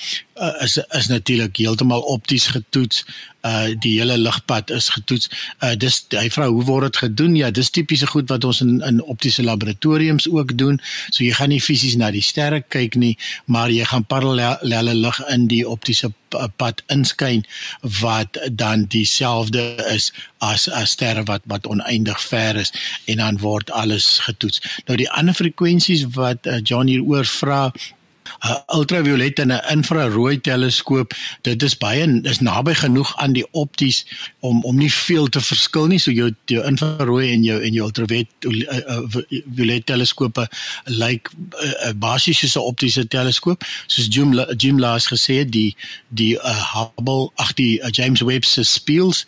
uh, 0.41 0.60
is 0.61 0.77
is 0.77 1.07
natuurlik 1.07 1.57
heeltemal 1.57 2.01
opties 2.01 2.47
getoets. 2.47 3.05
Uh 3.41 3.73
die 3.79 3.97
hele 3.99 4.17
ligpad 4.17 4.69
is 4.69 4.89
getoets. 4.89 5.29
Uh 5.59 5.73
dis 5.75 6.05
hy 6.13 6.27
vra 6.29 6.47
hoe 6.47 6.63
word 6.63 6.91
dit 6.91 7.01
gedoen? 7.05 7.35
Ja, 7.35 7.51
dis 7.51 7.69
tipiese 7.69 8.07
goed 8.07 8.29
wat 8.29 8.45
ons 8.47 8.61
in 8.61 8.79
in 8.85 9.01
optiese 9.01 9.43
laboratoriums 9.43 10.29
ook 10.29 10.57
doen. 10.57 10.81
So 11.09 11.23
jy 11.23 11.33
gaan 11.37 11.53
nie 11.53 11.61
fisies 11.61 11.97
na 11.97 12.11
die 12.11 12.25
sterre 12.25 12.61
kyk 12.61 12.95
nie, 12.95 13.17
maar 13.45 13.73
jy 13.73 13.85
gaan 13.89 14.05
parallelle 14.05 14.93
lig 14.93 15.21
in 15.33 15.47
die 15.51 15.63
optiese 15.67 16.13
pad 16.55 16.83
inskyn 16.87 17.43
wat 17.99 18.37
dan 18.51 18.85
dieselfde 18.87 19.75
is 19.91 20.11
as 20.39 20.69
'n 20.69 20.85
ster 20.85 21.23
wat 21.23 21.41
wat 21.45 21.67
oneindig 21.67 22.21
ver 22.21 22.55
is 22.55 22.71
en 23.05 23.17
dan 23.17 23.37
word 23.37 23.71
alles 23.71 24.19
getoets. 24.19 24.61
Nou 24.85 24.97
die 24.97 25.09
ander 25.09 25.33
frekwensies 25.33 26.05
wat 26.13 26.45
uh, 26.45 26.59
John 26.63 26.87
hieroor 26.87 27.25
vra 27.25 27.73
'n 28.39 28.77
ultraviolet 28.77 29.39
en 29.39 29.51
'n 29.51 29.61
infrarooi 29.69 30.41
teleskoop. 30.41 31.13
Dit 31.41 31.63
is 31.63 31.77
baie 31.77 32.21
is 32.23 32.39
naby 32.39 32.73
genoeg 32.73 33.17
aan 33.17 33.33
die 33.33 33.45
opties 33.51 34.05
om 34.39 34.63
om 34.63 34.77
nie 34.77 34.93
veel 34.93 35.27
te 35.27 35.41
verskil 35.41 35.87
nie. 35.87 35.99
So 35.99 36.11
jou 36.11 36.31
jou 36.45 36.65
infrarooi 36.65 37.31
en 37.31 37.43
jou 37.43 37.61
en 37.61 37.73
jou 37.73 37.85
ultraviolet 37.85 38.27
uh, 38.39 38.99
uh, 39.67 39.79
teleskope 39.83 40.47
lyk 40.85 40.97
like, 40.97 41.29
uh, 41.85 41.93
basies 41.95 42.39
soos 42.39 42.55
'n 42.55 42.59
optiese 42.59 43.07
teleskoop. 43.07 43.63
Soos 43.87 44.07
Jim 44.09 44.33
Jim 44.57 44.79
laas 44.79 45.07
gesê 45.07 45.33
het, 45.43 45.51
die 45.51 45.75
die 46.07 46.35
uh, 46.35 46.73
Hubble 46.73 47.29
ag 47.35 47.53
die 47.53 47.79
uh, 47.79 47.89
James 47.91 48.21
Webb 48.21 48.45
se 48.45 48.63
spieëls 48.63 49.25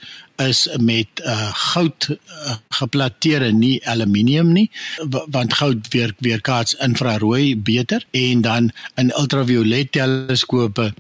is 0.47 0.67
met 0.79 1.21
uh, 1.23 1.49
goud 1.73 2.09
uh, 2.09 2.55
geplateer 2.69 3.41
en 3.41 3.59
nie 3.59 3.77
aluminium 3.87 4.51
nie 4.51 4.69
want 5.33 5.53
goud 5.53 5.87
weer 5.93 6.41
kaats 6.41 6.75
infrarooi 6.83 7.57
beter. 7.57 8.05
En 8.11 8.41
dan 8.41 8.71
in 8.95 9.11
ultraviolet 9.17 9.91
teleskope 9.91 10.93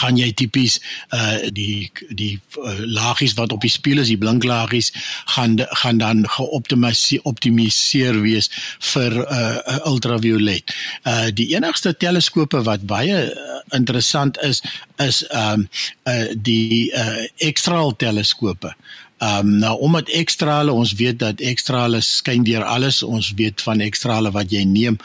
gaan 0.00 0.18
jy 0.20 0.30
tipies 0.32 0.78
uh 1.14 1.48
die 1.54 1.90
die 2.10 2.40
uh, 2.58 2.78
lagies 2.84 3.34
wat 3.38 3.52
op 3.52 3.64
die 3.64 3.72
spieël 3.72 4.02
is 4.04 4.12
die 4.12 4.20
blinklagies 4.20 4.92
gaan 5.34 5.58
gaan 5.82 5.98
dan 6.02 6.24
geoptimaliseer 6.36 7.24
optimiseer 7.28 8.20
wees 8.22 8.50
vir 8.92 9.16
uh 9.24 9.78
ultraviolet. 9.90 10.74
Uh 11.04 11.28
die 11.34 11.50
enigste 11.54 11.94
teleskope 11.96 12.62
wat 12.68 12.86
baie 12.86 13.18
uh, 13.28 13.60
interessant 13.76 14.38
is 14.42 14.62
is 14.98 15.24
um 15.34 15.68
uh 16.08 16.26
die 16.34 16.90
uh 16.94 17.26
X-ray 17.52 17.92
teleskope. 17.96 18.74
Ehm 19.18 19.46
um, 19.46 19.54
nou 19.58 19.78
omdat 19.78 20.08
ekstrale 20.08 20.72
ons 20.72 20.92
weet 20.92 21.18
dat 21.18 21.40
ekstrale 21.40 22.00
skyn 22.00 22.44
deur 22.46 22.62
alles. 22.64 23.02
Ons 23.02 23.32
weet 23.34 23.62
van 23.62 23.80
ekstrale 23.80 24.30
wat 24.30 24.52
jy 24.54 24.62
neem 24.62 24.98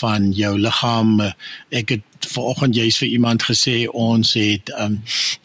van 0.00 0.32
jou 0.34 0.56
liggaam. 0.58 1.20
Ek 1.70 1.94
het 1.94 2.26
vanoggend 2.28 2.74
juis 2.74 2.98
vir 2.98 3.08
iemand 3.08 3.44
gesê 3.46 3.86
ons 3.86 4.32
het 4.34 4.72
ehm 4.74 4.96
um, 4.96 4.96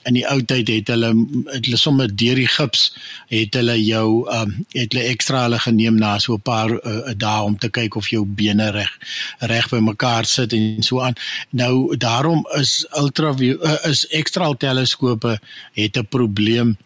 in 0.09 0.17
die 0.17 0.25
ou 0.29 0.39
tyd 0.41 0.69
het 0.73 0.89
hulle 0.93 1.11
het 1.51 1.65
hulle 1.65 1.77
sommer 1.77 2.09
deur 2.09 2.41
die 2.41 2.49
gips 2.49 2.87
het 3.29 3.53
hulle 3.57 3.77
jou 3.83 4.25
ehm 4.25 4.49
um, 4.49 4.65
het 4.73 4.93
hulle 4.93 5.05
ekstrale 5.11 5.59
geneem 5.59 6.01
na 6.01 6.17
so 6.19 6.33
'n 6.33 6.41
paar 6.41 6.73
uh, 6.73 7.13
dae 7.17 7.43
om 7.43 7.57
te 7.57 7.69
kyk 7.69 7.95
of 7.95 8.09
jou 8.09 8.25
bene 8.25 8.71
reg 8.71 8.91
reg 9.39 9.69
by 9.69 9.79
mekaar 9.79 10.25
sit 10.25 10.53
en 10.53 10.83
so 10.83 10.99
aan. 10.99 11.13
Nou 11.49 11.97
daarom 11.97 12.41
is 12.57 12.85
ultra 12.97 13.35
uh, 13.37 13.77
is 13.85 14.07
ekstraal 14.07 14.57
teleskope 14.57 15.39
het 15.73 15.97
'n 15.97 16.07
probleem 16.09 16.77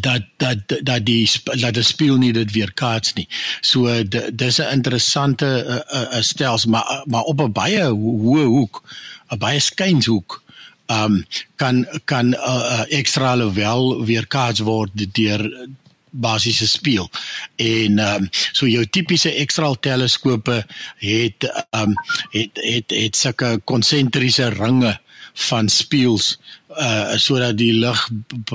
dat 0.00 0.22
dat 0.36 0.58
dat 0.82 1.04
die 1.06 1.30
dat 1.42 1.74
die 1.74 1.82
speel 1.82 2.16
nie 2.16 2.32
dit 2.32 2.52
weer 2.52 2.72
kaats 2.72 3.12
nie. 3.12 3.28
So 3.60 4.02
dis 4.32 4.58
'n 4.58 4.72
interessante 4.72 5.84
uh, 5.92 6.00
uh, 6.00 6.20
stelsel 6.20 6.70
maar 6.70 7.02
maar 7.04 7.22
op 7.22 7.40
'n 7.40 7.52
baie 7.52 7.84
hoë 7.84 8.44
hoek, 8.44 8.82
'n 9.28 9.38
baie 9.38 9.60
skynshoek. 9.60 10.42
Um 10.86 11.24
kan 11.56 11.86
kan 12.04 12.26
'n 12.28 12.34
uh, 12.34 12.84
ekstra 12.88 13.52
wel 13.52 14.04
weer 14.04 14.26
kaats 14.26 14.60
word 14.60 14.90
deur 15.14 15.68
basiese 16.14 16.68
speel. 16.68 17.10
En 17.56 17.98
ehm 17.98 18.22
um, 18.22 18.28
so 18.52 18.66
jou 18.66 18.86
tipiese 18.86 19.34
ekstra 19.34 19.74
teleskope 19.80 20.66
het 20.96 21.64
ehm 21.70 21.82
um, 21.82 21.94
het 22.30 22.50
het 22.52 22.90
het 22.90 23.16
sulke 23.16 23.60
konsentriese 23.64 24.48
ringe 24.48 25.00
van 25.34 25.68
speels 25.68 26.40
uh 26.78 27.14
sodat 27.18 27.56
die 27.58 27.72
lig 27.72 28.00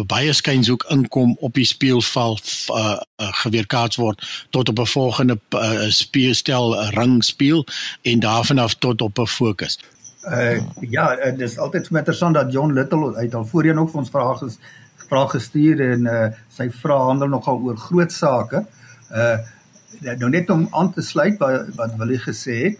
baie 0.08 0.34
skynshoek 0.34 0.86
inkom 0.92 1.36
op 1.40 1.54
die 1.54 1.68
speelval 1.68 2.38
uh, 2.40 2.96
uh 3.20 3.32
geweerkaats 3.44 4.00
word 4.00 4.24
tot 4.50 4.70
op 4.70 4.80
'n 4.80 4.86
volgende 4.86 5.40
uh, 5.56 5.88
speelstel 5.90 6.76
ring 6.96 7.24
speel 7.24 7.66
en 8.02 8.20
daarvan 8.20 8.60
af 8.60 8.76
tot 8.76 9.02
op 9.02 9.20
'n 9.20 9.28
fokus. 9.28 9.80
Uh 10.24 10.62
ja, 10.80 11.16
dit 11.16 11.40
is 11.40 11.58
altyd 11.58 11.86
so 11.86 11.96
interessant 11.96 12.36
dat 12.36 12.52
John 12.52 12.74
Little 12.74 13.16
uit 13.16 13.36
al 13.36 13.46
voorheen 13.46 13.80
ook 13.80 13.92
vir 13.92 14.00
ons 14.00 14.10
vrae 14.10 14.38
ges, 14.38 14.58
vrae 15.08 15.28
gestuur 15.28 15.82
en 15.92 16.06
uh 16.06 16.28
sy 16.48 16.70
vrae 16.72 17.08
handel 17.08 17.28
nogal 17.28 17.60
oor 17.64 17.78
groot 17.78 18.12
sake. 18.12 18.66
Uh 19.12 19.38
nou 20.00 20.30
net 20.30 20.50
om 20.50 20.68
aan 20.72 20.94
te 20.94 21.02
sluit 21.02 21.38
wat 21.38 21.76
wat 21.76 21.96
Willie 21.98 22.20
gesê 22.20 22.64
het, 22.64 22.78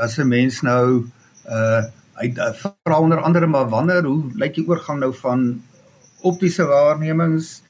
as 0.00 0.18
'n 0.18 0.28
mens 0.28 0.60
nou 0.60 1.06
uh 1.48 1.84
hy 2.20 2.30
uh, 2.38 2.52
vra 2.54 2.98
onder 3.00 3.22
andere 3.22 3.46
maar 3.50 3.68
wanneer 3.72 4.06
hoe 4.06 4.30
lyk 4.38 4.58
die 4.58 4.66
oorgang 4.68 5.00
nou 5.02 5.12
van 5.18 5.46
optiese 6.24 6.66
waarnemings 6.68 7.60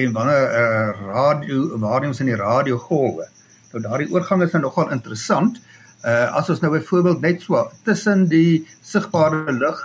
en 0.00 0.12
wanneer 0.12 0.46
uh, 0.50 0.90
radio 1.06 1.78
waarnemings 1.78 2.20
in 2.24 2.32
die 2.32 2.40
radiogolwe. 2.40 3.28
Nou 3.72 3.82
daardie 3.82 4.10
oorgang 4.14 4.42
is 4.42 4.54
nou 4.54 4.64
nogal 4.68 4.90
interessant. 4.94 5.60
Uh 6.04 6.36
as 6.36 6.50
ons 6.52 6.60
nou 6.60 6.70
byvoorbeeld 6.74 7.22
net 7.24 7.42
so 7.42 7.62
tussen 7.86 8.26
die 8.28 8.64
sigbare 8.84 9.52
lig 9.52 9.78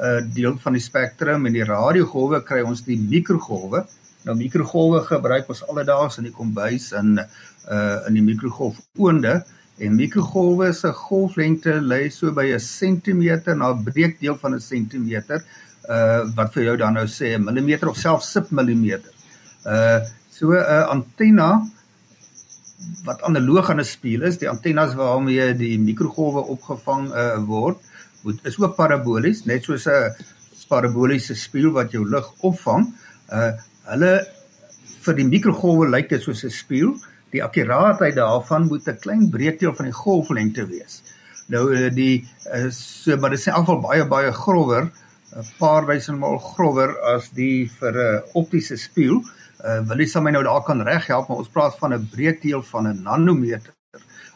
uh 0.00 0.20
deel 0.34 0.56
van 0.62 0.78
die 0.78 0.82
spektrum 0.82 1.46
en 1.46 1.56
die 1.56 1.66
radiogolwe 1.68 2.40
kry 2.46 2.62
ons 2.66 2.84
die 2.86 2.98
mikrogolwe. 2.98 3.84
Nou 4.26 4.36
mikrogolwe 4.38 5.02
gebruik 5.06 5.50
ons 5.52 5.64
alledaags 5.68 6.18
in 6.22 6.30
die 6.30 6.36
kombuis 6.36 6.92
en 6.96 7.18
uh 7.20 7.98
in 8.08 8.16
die 8.18 8.24
mikrogolf 8.24 8.80
oonde. 8.98 9.42
En 9.82 9.96
mikrogolwe 9.98 10.70
se 10.72 10.92
golflengte 10.94 11.74
lê 11.80 12.08
so 12.10 12.30
by 12.32 12.46
'n 12.54 12.60
sentimeter 12.60 13.56
na 13.56 13.72
'n 13.72 13.84
breekdeel 13.84 14.36
van 14.42 14.54
'n 14.54 14.60
sentimeter 14.60 15.42
uh 15.88 16.22
wat 16.36 16.52
vir 16.54 16.64
jou 16.64 16.76
dan 16.76 16.94
nou 16.94 17.06
sê 17.06 17.34
'n 17.34 17.44
millimeter 17.44 17.88
of 17.88 17.96
selfs 17.96 18.32
submillimeter. 18.32 19.12
Uh 19.66 20.00
so 20.30 20.52
'n 20.52 20.62
uh, 20.74 20.86
antenna 20.88 21.50
wat 23.04 23.22
analoog 23.22 23.70
aan 23.70 23.80
'n 23.80 23.84
spieël 23.84 24.22
is, 24.22 24.38
die 24.38 24.48
antennes 24.48 24.94
waarmee 24.94 25.54
die 25.56 25.78
mikrogolwe 25.78 26.42
opgevang 26.54 27.10
uh 27.14 27.38
word, 27.46 27.78
moet 28.22 28.38
is 28.46 28.58
ook 28.58 28.76
parabolies, 28.76 29.44
net 29.44 29.64
soos 29.64 29.86
'n 29.86 30.14
paraboliese 30.68 31.34
spieël 31.34 31.72
wat 31.72 31.90
jou 31.90 32.04
lig 32.08 32.28
opvang. 32.40 32.94
Uh 33.32 33.52
hulle 33.90 34.26
vir 35.04 35.14
die 35.14 35.26
mikrogolwe 35.26 35.88
lyk 35.90 36.08
dit 36.08 36.22
soos 36.22 36.44
'n 36.44 36.50
spieël 36.50 36.94
die 37.32 37.42
akkuraatheid 37.44 38.14
daarvan 38.14 38.68
moet 38.68 38.88
'n 38.88 38.98
klein 39.00 39.30
breedte 39.30 39.74
van 39.74 39.84
die 39.84 39.98
golflengte 40.04 40.66
wees. 40.66 41.02
Nou 41.48 41.90
die 41.90 42.28
so 42.70 43.16
maar 43.16 43.30
dit 43.30 43.38
is 43.38 43.46
in 43.46 43.52
elk 43.52 43.66
geval 43.66 43.80
baie 43.80 44.04
baie 44.06 44.32
grower, 44.32 44.90
'n 45.36 45.46
paar 45.58 45.86
duisend 45.86 46.18
maal 46.18 46.38
grower 46.38 46.98
as 47.14 47.30
die 47.30 47.70
vir 47.80 47.92
'n 47.92 48.22
optiese 48.34 48.76
spieël. 48.76 49.22
Uh 49.64 49.80
wil 49.88 49.98
jy 49.98 50.06
sal 50.06 50.22
my 50.22 50.30
nou 50.30 50.42
daar 50.42 50.62
kan 50.62 50.82
reghelp, 50.82 51.28
maar 51.28 51.38
ons 51.38 51.48
praat 51.48 51.78
van 51.78 51.94
'n 51.94 52.08
breekdeel 52.10 52.62
van 52.62 52.88
'n 52.88 53.02
nanometer 53.02 53.72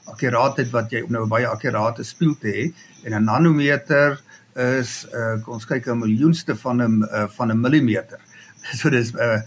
akkuraatheid 0.07 0.71
wat 0.71 0.91
jy 0.91 1.03
nou 1.09 1.25
'n 1.25 1.29
baie 1.29 1.47
akkurate 1.47 2.05
spieël 2.05 2.37
te 2.41 2.49
hê 2.49 2.65
en 3.05 3.15
'n 3.15 3.25
nanometer 3.25 4.21
is 4.55 5.07
uh 5.13 5.37
ons 5.47 5.67
kyk 5.67 5.87
'n 5.87 5.99
miljoenste 5.99 6.57
van 6.57 6.83
'n 6.83 7.03
uh, 7.03 7.29
van 7.29 7.53
'n 7.53 7.61
millimeter. 7.61 8.21
So 8.79 8.91
dis 8.91 9.13
uh 9.15 9.41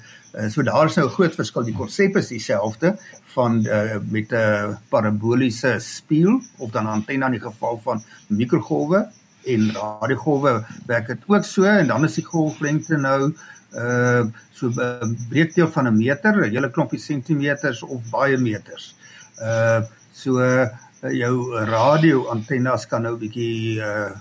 so 0.49 0.61
daar 0.61 0.85
is 0.85 0.95
nou 0.95 1.07
'n 1.07 1.15
groot 1.17 1.35
verskil. 1.35 1.63
Die 1.63 1.75
konsep 1.75 2.15
is 2.17 2.27
dieselfde 2.27 2.97
van 3.33 3.65
uh, 3.65 3.97
met 4.09 4.31
'n 4.31 4.77
paraboliese 4.89 5.75
spieël 5.79 6.41
of 6.57 6.71
dan 6.71 6.85
antenne 6.85 7.25
in 7.25 7.31
die 7.31 7.45
geval 7.45 7.79
van 7.83 8.03
mikrogolwe 8.27 9.07
en 9.45 9.71
radiogolwe 9.73 10.65
werk 10.85 11.07
dit 11.07 11.23
ook 11.27 11.43
so 11.43 11.63
en 11.63 11.87
dan 11.87 12.03
is 12.03 12.13
die 12.13 12.25
golflengte 12.25 12.97
nou 12.97 13.33
uh 13.73 14.25
so 14.51 14.67
'n 14.67 14.79
uh, 14.79 15.09
breekdeel 15.29 15.69
van 15.71 15.87
'n 15.87 15.97
meter, 15.97 16.33
'n 16.35 16.49
hele 16.49 16.71
klompie 16.71 16.99
sentimeters 16.99 17.83
of 17.83 18.01
baie 18.09 18.37
meters. 18.37 18.95
Uh 19.41 19.81
so 20.11 20.41
uh, 20.41 20.67
jou 21.01 21.55
radio 21.65 22.27
antennes 22.27 22.87
kan 22.87 23.01
nou 23.01 23.17
bietjie 23.17 23.79
uh 23.79 24.11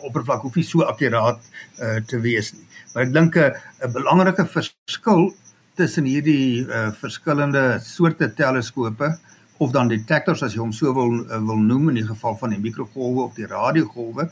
oppervlak 0.00 0.40
hoef 0.40 0.54
nie 0.54 0.64
so 0.64 0.82
akkuraat 0.82 1.40
uh 1.80 2.00
te 2.06 2.20
wees 2.20 2.52
nie. 2.52 2.66
Maar 2.94 3.02
ek 3.02 3.12
dink 3.12 3.36
'n 3.36 3.52
uh, 3.84 3.92
belangrike 3.92 4.46
verskil 4.46 5.34
tussen 5.76 6.08
hierdie 6.08 6.64
uh 6.66 6.90
verskillende 7.00 7.78
soorte 7.84 8.28
teleskope 8.34 9.12
of 9.58 9.72
dan 9.72 9.88
detectors 9.88 10.42
as 10.44 10.54
jy 10.54 10.60
hom 10.60 10.72
so 10.72 10.92
wil 10.96 11.12
uh, 11.24 11.40
wil 11.48 11.60
noem 11.60 11.90
in 11.92 12.00
die 12.00 12.08
geval 12.08 12.36
van 12.40 12.52
die 12.52 12.60
mikrogolwe 12.60 13.24
of 13.28 13.36
die 13.36 13.48
radiogolwe 13.50 14.28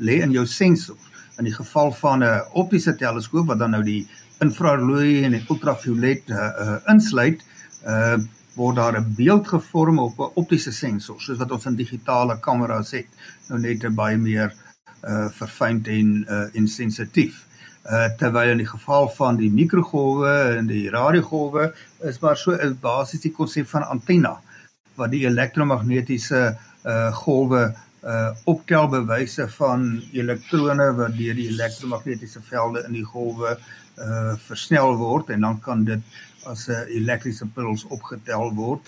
lê 0.00 0.20
in 0.24 0.32
jou 0.34 0.46
sensor. 0.46 0.98
In 1.38 1.48
die 1.48 1.54
geval 1.54 1.92
van 1.92 2.22
'n 2.24 2.42
optiese 2.52 2.94
teleskoop 2.96 3.46
wat 3.46 3.58
dan 3.58 3.70
nou 3.70 3.82
die 3.82 4.06
infrarooi 4.40 5.24
en 5.24 5.32
die 5.32 5.44
ultraviolet 5.48 6.30
uh, 6.30 6.50
uh 6.64 6.78
insluit, 6.92 7.44
uh 7.86 8.16
word 8.56 8.76
daar 8.76 8.98
'n 8.98 9.14
beeld 9.16 9.48
gevorm 9.48 9.98
op 9.98 10.18
'n 10.18 10.32
optiese 10.34 10.72
sensor 10.72 11.20
soos 11.20 11.38
wat 11.38 11.50
ons 11.50 11.66
in 11.66 11.76
digitale 11.76 12.38
kameras 12.40 12.90
het. 12.90 13.08
Nou 13.48 13.60
net 13.60 13.94
baie 13.94 14.16
meer 14.16 14.54
uh 15.04 15.28
verfynd 15.30 15.88
en 15.88 16.24
uh 16.28 16.56
en 16.56 16.68
sensitief. 16.68 17.44
Uh 17.84 18.08
terwyl 18.16 18.48
in 18.48 18.62
die 18.62 18.68
geval 18.68 19.10
van 19.12 19.36
die 19.36 19.50
mikrogolwe 19.52 20.32
en 20.56 20.66
die 20.66 20.86
radiogolwe 20.90 21.66
is 22.08 22.18
maar 22.22 22.36
so 22.36 22.56
'n 22.56 22.78
basies 22.80 23.20
die 23.20 23.32
konsep 23.32 23.68
van 23.68 23.82
antenna 23.82 24.40
wat 24.96 25.10
die 25.10 25.26
elektromagnetiese 25.26 26.56
uh 26.84 27.12
golwe 27.12 27.74
uh 28.04 28.30
optelbewyse 28.44 29.48
van 29.48 30.02
elektrone 30.12 30.94
wat 30.96 31.16
deur 31.16 31.34
die 31.34 31.48
elektromagnetiese 31.48 32.40
velde 32.40 32.84
in 32.88 32.92
die 32.92 33.04
golwe 33.04 33.58
uh 33.98 34.34
versnel 34.46 34.96
word 34.96 35.30
en 35.30 35.40
dan 35.40 35.60
kan 35.60 35.84
dit 35.84 36.00
as 36.46 36.66
'n 36.68 36.72
uh, 36.72 36.96
elektriese 36.96 37.46
puls 37.54 37.84
opgetel 37.88 38.52
word. 38.54 38.80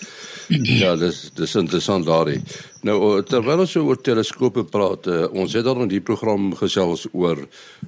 Ja, 0.81 0.95
dis 0.95 1.31
dis 1.35 1.55
interessant 1.55 2.05
daardie. 2.05 2.41
Nou 2.81 3.21
terwyl 3.23 3.59
ons 3.65 3.75
oor 3.75 3.99
teleskope 4.01 4.63
praat, 4.63 5.07
uh, 5.07 5.27
ons 5.33 5.53
het 5.53 5.65
al 5.65 5.81
in 5.81 5.91
die 5.91 6.01
program 6.01 6.53
gesels 6.55 7.07
oor 7.11 7.37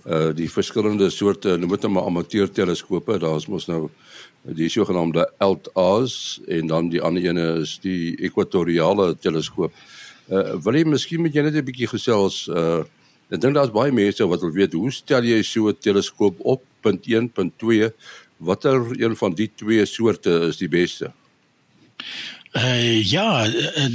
uh 0.06 0.30
die 0.36 0.50
verskillende 0.50 1.10
soorte, 1.10 1.58
noem 1.58 1.70
dit 1.76 1.82
nou 1.82 1.94
maar 1.94 2.10
amateur 2.10 2.52
teleskope. 2.52 3.20
Daar's 3.20 3.48
mos 3.48 3.68
nou 3.68 3.90
die 4.44 4.70
sogenaamde 4.70 5.26
LTAs 5.40 6.40
en 6.48 6.68
dan 6.68 6.90
die 6.90 7.02
ander 7.02 7.24
ene 7.24 7.48
is 7.62 7.78
die 7.84 8.16
ekwatoriale 8.26 9.16
teleskoop. 9.20 9.74
Uh 10.30 10.56
wil 10.64 10.78
jy 10.78 10.86
miskien 10.86 11.22
met 11.22 11.36
jy 11.36 11.44
net 11.44 11.56
'n 11.56 11.66
bietjie 11.66 11.90
gesels 11.90 12.48
uh 12.48 12.84
ek 13.30 13.42
dink 13.42 13.54
daar's 13.54 13.70
baie 13.70 13.92
mense 13.92 14.26
wat 14.26 14.42
wil 14.42 14.52
weet 14.52 14.74
hoe 14.74 14.92
stel 14.92 15.24
jy 15.24 15.42
so 15.44 15.70
'n 15.70 15.78
teleskoop 15.78 16.40
op? 16.40 16.64
Punt 16.82 17.06
1, 17.06 17.30
punt 17.30 17.54
2. 17.60 17.92
Watter 18.40 19.02
een 19.02 19.16
van 19.20 19.34
die 19.36 19.52
twee 19.56 19.86
soorte 19.86 20.32
is 20.48 20.58
die 20.58 20.70
beste? 20.72 21.12
Uh 22.56 23.04
ja, 23.06 23.46
uh, 23.46 23.88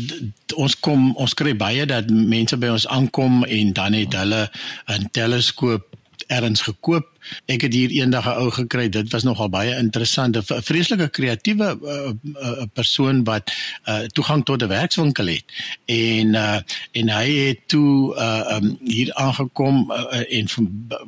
ons 0.54 0.76
kom 0.78 1.08
ons 1.16 1.34
kry 1.34 1.56
baie 1.58 1.86
dat 1.90 2.10
mense 2.10 2.56
by 2.60 2.68
ons 2.70 2.86
aankom 2.86 3.42
en 3.44 3.72
dan 3.74 3.96
het 3.96 4.14
hulle 4.14 4.50
'n 4.86 5.08
teleskoop 5.10 5.96
erns 6.28 6.62
gekoop 6.62 7.13
Ek 7.46 7.60
het 7.66 7.72
hier 7.72 7.90
eendag 7.90 8.24
'n 8.26 8.28
een 8.28 8.36
ou 8.36 8.50
gekry. 8.50 8.88
Dit 8.88 9.12
was 9.12 9.22
nogal 9.22 9.48
baie 9.48 9.76
interessant. 9.76 10.36
'n 10.36 10.62
Vreeslike 10.62 11.08
kreatiewe 11.08 11.78
uh, 11.82 12.10
uh, 12.42 12.62
persoon 12.72 13.24
wat 13.24 13.52
uh, 13.88 13.98
toegang 13.98 14.44
tot 14.44 14.62
'n 14.62 14.68
werkswinkel 14.68 15.26
het. 15.26 15.44
En 15.84 16.34
uh, 16.34 16.58
en 16.92 17.08
hy 17.08 17.28
het 17.48 17.58
toe 17.66 18.16
uh, 18.16 18.56
um, 18.56 18.78
hier 18.84 19.14
aangekom 19.14 19.92
uh, 19.92 20.38
en 20.38 20.48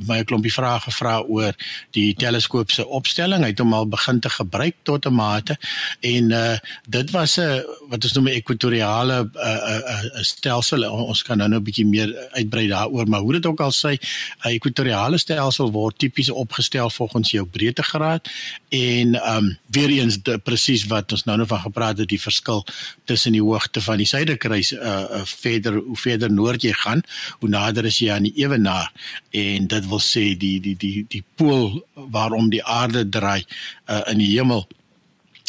my 0.06 0.18
'n 0.18 0.24
klompie 0.24 0.52
vrae 0.52 0.80
gevra 0.80 1.20
oor 1.20 1.54
die 1.90 2.14
teleskoop 2.14 2.70
se 2.70 2.86
opstelling. 2.86 3.42
Hy 3.42 3.50
het 3.50 3.58
hom 3.58 3.74
al 3.74 3.88
begin 3.88 4.20
te 4.20 4.28
gebruik 4.28 4.74
tot 4.82 5.06
'n 5.06 5.14
mate 5.14 5.58
en 6.00 6.30
uh, 6.30 6.58
dit 6.88 7.10
was 7.10 7.38
'n 7.40 7.64
wat 7.88 8.04
ons 8.04 8.12
noem 8.12 8.28
'n 8.28 8.38
ekwatoriale 8.40 9.30
uh, 9.34 9.42
uh, 9.42 10.04
uh, 10.14 10.22
stelsel. 10.22 10.84
Ons 10.90 11.22
kan 11.22 11.38
nou 11.38 11.48
nou 11.48 11.60
'n 11.60 11.64
bietjie 11.64 11.86
meer 11.86 12.28
uitbrei 12.32 12.68
daaroor, 12.68 13.08
maar 13.08 13.20
hoe 13.20 13.32
dit 13.32 13.46
ook 13.46 13.60
al 13.60 13.72
sê, 13.72 13.98
'n 14.44 14.54
ekwatoriale 14.58 15.18
stelsel 15.18 15.70
word 15.70 15.98
tipies 16.06 16.30
opgestel 16.30 16.90
volgens 16.90 17.30
jou 17.34 17.44
breedtegraad 17.46 18.30
en 18.68 19.14
ehm 19.14 19.36
um, 19.36 19.52
weer 19.66 19.90
eens 19.90 20.18
presies 20.42 20.86
wat 20.86 21.12
ons 21.12 21.24
nou 21.24 21.36
nou 21.36 21.48
van 21.48 21.60
gepraat 21.60 21.98
het 21.98 22.08
die 22.08 22.20
verskil 22.20 22.64
tussen 23.04 23.32
die 23.36 23.42
hoogte 23.42 23.80
van 23.80 24.00
die 24.00 24.08
suidekruis 24.08 24.72
uh, 24.72 24.80
uh 25.18 25.24
verder 25.26 25.80
hoe 25.82 25.98
verder 25.98 26.32
noord 26.32 26.62
jy 26.62 26.72
gaan 26.72 27.02
hoe 27.40 27.50
nader 27.50 27.84
is 27.90 27.98
jy 27.98 28.10
aan 28.14 28.28
die 28.28 28.34
ewenaar 28.42 28.92
en 29.30 29.66
dit 29.66 29.88
wil 29.92 30.02
sê 30.02 30.24
die 30.38 30.58
die 30.60 30.76
die 30.76 31.04
die 31.08 31.24
pool 31.34 31.82
waarom 31.94 32.50
die 32.50 32.64
aarde 32.64 33.08
draai 33.08 33.42
uh, 33.42 34.02
in 34.12 34.22
die 34.22 34.32
hemel 34.36 34.66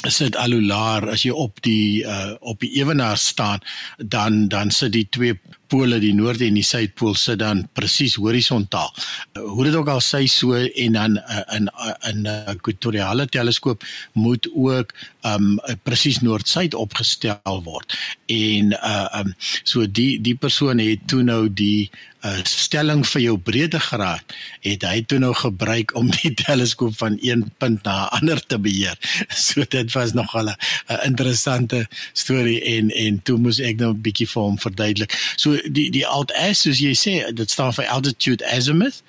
is 0.06 0.20
dit 0.22 0.36
alulaar 0.38 1.08
as 1.10 1.24
jy 1.26 1.34
op 1.34 1.62
die 1.66 2.04
uh, 2.06 2.36
op 2.40 2.60
die 2.62 2.74
ewenaar 2.78 3.18
staan 3.18 3.64
dan 3.98 4.48
dan 4.48 4.72
sit 4.72 4.94
die 4.94 5.08
twee 5.10 5.40
pole 5.68 6.00
die 6.00 6.14
noorde 6.14 6.46
en 6.48 6.58
die 6.58 6.66
suidpool 6.66 7.16
sit 7.16 7.40
dan 7.40 7.66
presies 7.78 8.16
horisontaal. 8.16 8.94
Hoe 9.34 9.64
dit 9.68 9.76
ook 9.76 9.92
al 9.92 10.02
sê 10.04 10.26
so 10.32 10.56
en 10.56 10.98
dan 10.98 11.18
uh, 11.18 11.44
in 11.56 11.70
uh, 11.74 11.94
in 12.10 12.22
'n 12.22 12.28
uh, 12.28 12.56
ekwatoriale 12.56 13.28
teleskoop 13.28 13.84
moet 14.14 14.50
ook 14.54 14.94
um 15.28 15.58
presies 15.84 16.22
noord-suid 16.24 16.76
opgestel 16.78 17.64
word. 17.64 17.96
En 18.26 18.76
uh 18.76 19.08
um 19.20 19.34
so 19.64 19.88
die 19.88 20.22
die 20.22 20.36
persoon 20.36 20.80
het 20.84 21.08
toe 21.08 21.24
nou 21.24 21.48
die 21.50 21.90
uh 22.26 22.42
stelling 22.44 23.04
vir 23.06 23.22
jou 23.22 23.36
breedtegraad 23.38 24.36
het 24.66 24.84
hy 24.88 25.02
toe 25.06 25.20
nou 25.22 25.34
gebruik 25.38 25.94
om 26.00 26.10
die 26.12 26.34
teleskoop 26.46 26.96
van 26.98 27.18
een 27.22 27.46
punt 27.62 27.84
na 27.84 28.08
'n 28.08 28.20
ander 28.20 28.42
te 28.46 28.60
beheer. 28.60 28.98
So 29.48 29.64
dit 29.70 29.92
was 29.94 30.14
nogal 30.14 30.50
'n 30.50 30.58
interessante 31.06 31.88
storie 32.14 32.62
en 32.62 32.90
en 32.90 33.22
toe 33.24 33.38
moes 33.38 33.60
ek 33.60 33.78
nou 33.78 33.94
'n 33.94 34.02
bietjie 34.02 34.30
vir 34.30 34.42
hom 34.42 34.58
verduidelik. 34.60 35.12
So 35.36 35.57
die 35.66 35.90
die 35.92 36.06
alt 36.06 36.32
S 36.36 36.66
soos 36.66 36.80
jy 36.84 36.94
sê 36.98 37.18
dit 37.34 37.52
staan 37.52 37.74
vir 37.74 37.90
altitude 37.94 38.46
azimuth 38.46 39.02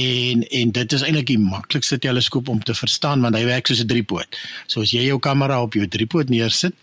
en 0.00 0.46
en 0.48 0.72
dit 0.72 0.92
is 0.92 1.02
eintlik 1.02 1.26
die 1.26 1.38
maklikste 1.38 1.98
teleskoop 1.98 2.48
om 2.48 2.62
te 2.62 2.74
verstaan 2.74 3.20
want 3.26 3.36
hy 3.36 3.44
werk 3.44 3.66
soos 3.66 3.82
'n 3.82 3.90
driepoot. 3.92 4.40
So 4.66 4.80
as 4.80 4.90
jy 4.90 5.06
jou 5.06 5.18
kamera 5.18 5.62
op 5.62 5.74
jou 5.74 5.86
driepoot 5.86 6.28
neersit 6.28 6.74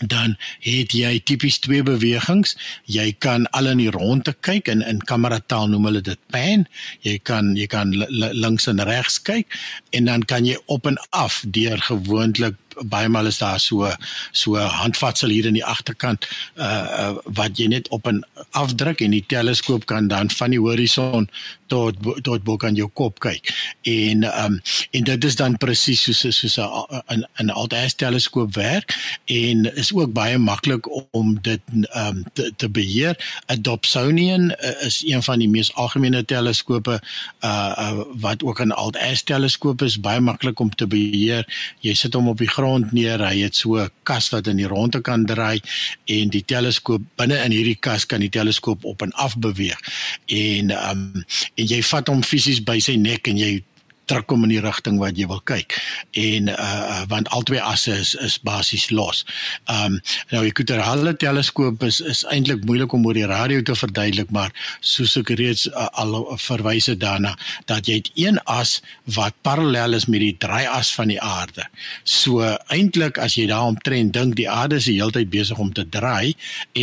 dan 0.00 0.36
het 0.64 0.92
jy 0.92 1.20
tipies 1.24 1.58
twee 1.62 1.82
bewegings. 1.82 2.56
Jy 2.90 3.12
kan 3.18 3.46
al 3.50 3.70
in 3.70 3.82
die 3.82 3.90
ronde 3.94 4.34
kyk 4.46 4.68
en 4.68 4.82
in 4.82 5.00
kamera 5.06 5.40
taal 5.46 5.68
noem 5.70 5.88
hulle 5.90 6.02
dit 6.04 6.20
pan. 6.34 6.66
Jy 7.06 7.18
kan 7.22 7.54
jy 7.56 7.66
kan 7.70 7.94
links 8.18 8.66
en 8.70 8.82
regs 8.82 9.20
kyk 9.22 9.46
en 9.92 10.10
dan 10.10 10.26
kan 10.26 10.46
jy 10.46 10.58
op 10.66 10.86
en 10.86 10.98
af 11.10 11.42
deur 11.46 11.78
gewoonlik 11.78 12.58
baie 12.82 13.08
maal 13.08 13.26
is 13.26 13.38
daar 13.38 13.60
so 13.60 13.90
so 14.32 14.56
handvatsel 14.56 15.28
hier 15.28 15.46
in 15.46 15.58
die 15.58 15.64
agterkant 15.64 16.28
uh, 16.56 16.64
uh 16.64 17.12
wat 17.24 17.58
jy 17.58 17.66
net 17.68 17.88
op 17.88 18.06
en 18.06 18.22
afdruk 18.50 19.00
en 19.00 19.10
die 19.10 19.24
teleskoop 19.26 19.86
kan 19.86 20.08
dan 20.08 20.30
van 20.30 20.50
die 20.50 20.60
horison 20.60 21.28
tot 21.66 21.96
tot 22.22 22.44
bo 22.44 22.56
kan 22.60 22.76
jou 22.76 22.88
kop 22.92 23.20
kyk. 23.24 23.50
En 23.88 24.24
um 24.44 24.58
en 24.90 25.06
dit 25.08 25.24
is 25.24 25.36
dan 25.40 25.56
presies 25.60 26.02
soos 26.04 26.22
soos 26.38 26.58
'n 26.58 27.24
'n 27.42 27.50
altes 27.50 27.94
teleskoop 27.94 28.54
werk 28.54 28.94
en 29.26 29.64
is 29.76 29.92
ook 29.92 30.12
baie 30.12 30.38
maklik 30.38 30.84
om 31.12 31.38
dit 31.42 31.60
um 31.94 32.24
te, 32.32 32.52
te 32.56 32.68
beheer. 32.68 33.16
'n 33.48 33.62
Dobsonian 33.62 34.50
uh, 34.50 34.86
is 34.86 35.02
een 35.06 35.22
van 35.22 35.38
die 35.38 35.48
mees 35.48 35.74
algemene 35.74 36.24
teleskope 36.24 37.00
uh, 37.44 37.72
uh 37.78 38.02
wat 38.20 38.42
ook 38.42 38.60
'n 38.60 38.70
altes 38.70 39.22
teleskoop 39.22 39.82
is, 39.82 40.00
baie 40.00 40.20
maklik 40.20 40.60
om 40.60 40.70
te 40.70 40.86
beheer. 40.86 41.44
Jy 41.80 41.94
sit 41.94 42.14
hom 42.14 42.28
op 42.28 42.38
die 42.38 42.48
grond 42.48 42.63
neer, 42.92 43.22
hy 43.24 43.44
het 43.44 43.56
so 43.56 43.76
'n 43.80 43.90
kas 44.02 44.30
wat 44.30 44.46
in 44.46 44.56
die 44.56 44.66
ronde 44.66 45.00
kan 45.00 45.26
draai 45.26 45.60
en 46.04 46.28
die 46.28 46.44
teleskoop 46.44 47.02
binne 47.16 47.38
in 47.44 47.52
hierdie 47.52 47.78
kas 47.80 48.06
kan 48.06 48.20
die 48.20 48.28
teleskoop 48.28 48.84
op 48.84 49.02
en 49.02 49.12
af 49.12 49.36
beweeg. 49.38 49.78
En 50.26 50.70
um 50.70 51.24
en 51.54 51.66
jy 51.66 51.82
vat 51.82 52.08
hom 52.08 52.22
fisies 52.22 52.62
by 52.62 52.78
sy 52.80 52.96
nek 52.96 53.28
en 53.28 53.36
jy 53.38 53.62
terugkom 54.10 54.44
in 54.46 54.54
die 54.54 54.62
rigting 54.64 54.98
wat 55.02 55.18
jy 55.18 55.26
wil 55.30 55.42
kyk. 55.48 55.76
En 56.20 56.50
uh 56.52 57.02
want 57.10 57.28
albei 57.36 57.60
asse 57.60 57.92
is 57.92 58.14
is 58.24 58.38
basies 58.44 58.90
los. 58.90 59.24
Um 59.70 59.98
nou 60.32 60.44
ekwatoriale 60.46 61.16
teleskoop 61.20 61.82
is 61.86 62.00
is 62.00 62.24
eintlik 62.32 62.64
moeilik 62.68 62.92
om 62.92 63.06
oor 63.06 63.16
die 63.16 63.28
radio 63.28 63.62
te 63.62 63.76
verduidelik, 63.78 64.30
maar 64.30 64.52
soos 64.80 65.16
ek 65.20 65.34
reeds 65.38 65.66
uh, 65.70 65.88
al 66.00 66.16
verwys 66.40 66.88
het 66.92 67.00
daarna 67.02 67.34
dat 67.70 67.88
jy 67.88 68.00
het 68.02 68.10
een 68.18 68.40
as 68.50 68.80
wat 69.16 69.36
parallel 69.42 69.96
is 69.98 70.06
met 70.06 70.22
die 70.24 70.36
draaias 70.38 70.92
van 70.94 71.12
die 71.12 71.20
aarde. 71.20 71.66
So 72.04 72.44
eintlik 72.72 73.18
as 73.18 73.38
jy 73.38 73.46
daaromtrent 73.50 74.14
dink 74.14 74.36
die 74.40 74.48
aarde 74.50 74.80
is 74.80 74.88
die 74.90 74.98
hele 75.00 75.14
tyd 75.14 75.30
besig 75.32 75.58
om 75.58 75.72
te 75.72 75.86
draai 75.88 76.34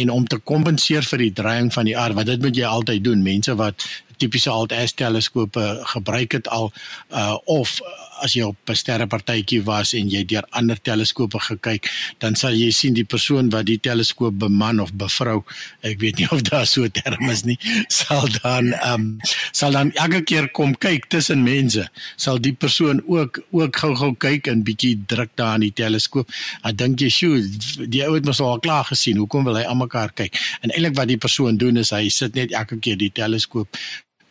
en 0.02 0.14
om 0.14 0.28
te 0.28 0.38
kompenseer 0.38 1.06
vir 1.08 1.26
die 1.28 1.34
draaiing 1.42 1.72
van 1.74 1.90
die 1.90 1.98
aarde, 1.98 2.18
want 2.20 2.32
dit 2.32 2.42
moet 2.42 2.58
jy 2.58 2.68
altyd 2.68 3.04
doen. 3.04 3.24
Mense 3.26 3.56
wat 3.60 3.88
tipiese 4.22 4.54
alt-S 4.54 4.96
teleskope 5.02 5.66
gebruik 5.96 6.40
het 6.40 6.48
al 6.60 6.72
uh 7.10 7.36
of 7.60 7.80
as 8.22 8.36
jy 8.38 8.46
op 8.46 8.70
'n 8.70 8.78
sterrepartytjie 8.78 9.64
was 9.66 9.94
en 9.98 10.10
jy 10.10 10.24
deur 10.26 10.46
ander 10.52 10.78
teleskope 10.82 11.40
gekyk, 11.40 11.90
dan 12.20 12.36
sal 12.36 12.54
jy 12.54 12.70
sien 12.72 12.94
die 12.94 13.06
persoon 13.06 13.50
wat 13.50 13.66
die 13.66 13.80
teleskoop 13.80 14.38
beman 14.40 14.80
of 14.80 14.94
bevrou, 14.94 15.44
ek 15.82 16.00
weet 16.00 16.18
nie 16.22 16.30
of 16.32 16.42
daar 16.42 16.68
so 16.68 16.84
'n 16.84 16.92
term 16.92 17.30
is 17.30 17.44
nie, 17.44 17.58
sal 18.00 18.28
dan 18.44 18.74
ehm 18.74 18.94
um, 18.94 19.20
sal 19.52 19.72
dan 19.72 19.92
elke 19.94 20.22
keer 20.22 20.50
kom 20.52 20.76
kyk 20.78 21.10
tussen 21.10 21.44
mense. 21.44 21.90
Sal 22.16 22.38
die 22.38 22.54
persoon 22.54 23.02
ook 23.08 23.42
ook 23.52 23.76
gou-gou 23.76 24.14
kyk 24.16 24.48
en 24.48 24.64
bietjie 24.64 24.98
druk 25.08 25.30
daar 25.36 25.54
aan 25.54 25.66
die 25.66 25.74
teleskoop. 25.74 26.30
Dan 26.62 26.76
dink 26.76 27.00
jy, 27.00 27.10
"Sjoe, 27.10 27.88
die 27.90 28.04
ou 28.06 28.14
het 28.14 28.26
mos 28.26 28.40
al 28.40 28.60
klaar 28.60 28.86
gesien. 28.86 29.18
Hoekom 29.18 29.44
wil 29.44 29.56
hy 29.56 29.64
almekaar 29.64 30.14
kyk?" 30.14 30.38
En 30.62 30.70
eintlik 30.70 30.96
wat 30.96 31.08
die 31.08 31.18
persoon 31.18 31.58
doen 31.58 31.78
is 31.78 31.90
hy 31.90 32.10
sit 32.10 32.36
net 32.36 32.52
elke 32.52 32.78
keer 32.80 32.98
die 32.98 33.12
teleskoop 33.12 33.68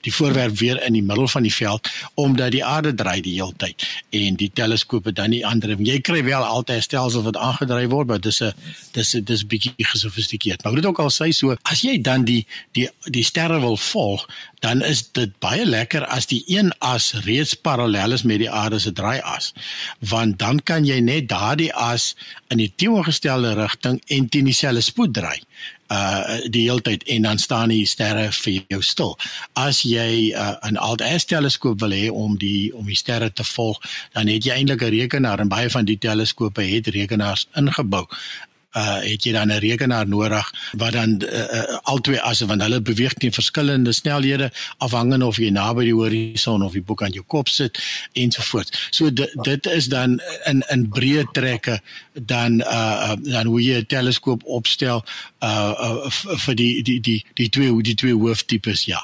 die 0.06 0.14
voorwerp 0.14 0.58
weer 0.58 0.82
in 0.86 0.92
die 0.92 1.02
middel 1.02 1.28
van 1.28 1.42
die 1.42 1.54
veld 1.54 1.88
omdat 2.14 2.52
die 2.54 2.64
aarde 2.64 2.94
draai 2.94 3.20
die 3.20 3.34
hele 3.38 3.52
tyd. 3.56 3.86
En 4.10 4.36
die 4.40 4.50
teleskope 4.54 5.12
dan 5.12 5.30
nie 5.30 5.42
ander 5.46 5.76
jy 5.78 6.00
kry 6.00 6.22
wel 6.24 6.44
altyd 6.44 6.76
'n 6.76 6.82
stelsel 6.82 7.22
wat 7.22 7.36
aangedryf 7.36 7.90
word 7.90 8.06
maar 8.08 8.20
dis 8.20 8.40
'n 8.42 8.52
dis 8.92 9.10
dis 9.10 9.46
bietjie 9.46 9.74
gesofistikeerd. 9.76 10.64
Maar 10.64 10.72
moet 10.72 10.86
ook 10.86 10.98
al 10.98 11.10
sê 11.10 11.30
so 11.32 11.56
as 11.62 11.80
jy 11.80 12.00
dan 12.00 12.24
die 12.24 12.46
die 12.72 12.88
die 13.04 13.24
sterre 13.24 13.60
wil 13.60 13.76
volg 13.76 14.26
dan 14.60 14.82
is 14.82 15.10
dit 15.12 15.38
baie 15.38 15.64
lekker 15.66 16.04
as 16.06 16.26
die 16.26 16.42
een 16.46 16.72
as 16.78 17.12
reeds 17.24 17.54
parallel 17.54 18.12
is 18.12 18.22
met 18.22 18.38
die 18.38 18.50
aarde 18.50 18.78
se 18.78 18.92
draaias. 18.92 19.52
Want 19.98 20.38
dan 20.38 20.62
kan 20.62 20.84
jy 20.84 21.00
net 21.00 21.28
daardie 21.28 21.72
as 21.74 22.16
in 22.48 22.58
die 22.58 22.72
teenoorgestelde 22.76 23.54
rigting 23.54 24.02
en 24.06 24.28
teen 24.28 24.44
dieselfde 24.44 24.80
spoed 24.80 25.14
draai 25.14 25.40
uh 25.90 26.38
die 26.50 26.66
hele 26.68 26.80
tyd 26.80 27.02
en 27.08 27.22
dan 27.22 27.38
staan 27.38 27.68
die 27.68 27.86
sterre 27.86 28.28
vir 28.32 28.60
jou 28.68 28.82
stil. 28.82 29.16
As 29.52 29.82
jy 29.82 30.32
uh, 30.32 30.56
'n 30.70 30.76
alt-S 30.76 31.24
teleskoop 31.24 31.80
wil 31.80 31.90
hê 31.90 32.10
om 32.10 32.36
die 32.38 32.74
om 32.74 32.86
die 32.86 32.96
sterre 32.96 33.32
te 33.32 33.44
volg, 33.44 33.80
dan 34.14 34.26
het 34.26 34.44
jy 34.44 34.54
eintlik 34.54 34.82
'n 34.82 34.94
rekenaar 34.94 35.40
en 35.40 35.48
baie 35.48 35.70
van 35.70 35.84
die 35.84 35.98
teleskope 35.98 36.62
het 36.62 36.86
rekenaars 36.86 37.48
ingebou 37.54 38.06
uh 38.76 39.00
het 39.02 39.24
jy 39.24 39.32
dan 39.32 39.50
'n 39.50 39.58
rekenaar 39.58 40.08
nodig 40.08 40.52
wat 40.78 40.92
dan 40.92 41.22
uh, 41.22 41.38
uh, 41.38 41.78
albei 41.82 42.18
asse 42.18 42.46
want 42.46 42.62
hulle 42.62 42.80
beweeg 42.80 43.14
teen 43.14 43.32
verskillende 43.32 43.92
snelhede 43.92 44.50
afhangende 44.78 45.26
of 45.26 45.36
jy 45.36 45.50
naby 45.50 45.84
die 45.84 45.94
horison 45.94 46.62
of 46.62 46.72
die 46.72 46.82
boek 46.82 47.02
aan 47.02 47.12
jou 47.12 47.24
kop 47.26 47.48
sit 47.48 47.78
ensovoorts. 48.12 48.88
So 48.90 49.10
dit 49.42 49.66
is 49.66 49.88
dan 49.88 50.20
in 50.46 50.62
in 50.70 50.88
breë 50.88 51.24
trekke 51.32 51.80
dan 52.12 52.60
uh 52.60 53.16
dan 53.18 53.46
hoe 53.46 53.62
jy 53.62 53.78
'n 53.78 53.86
teleskoop 53.86 54.42
opstel 54.44 55.04
uh, 55.42 55.74
uh 55.80 56.10
vir 56.46 56.54
die 56.54 56.82
die 56.82 57.00
die 57.00 57.24
die 57.34 57.48
twee 57.48 57.82
die 57.82 57.94
twee 57.94 58.14
hooftipes 58.14 58.84
ja. 58.84 59.02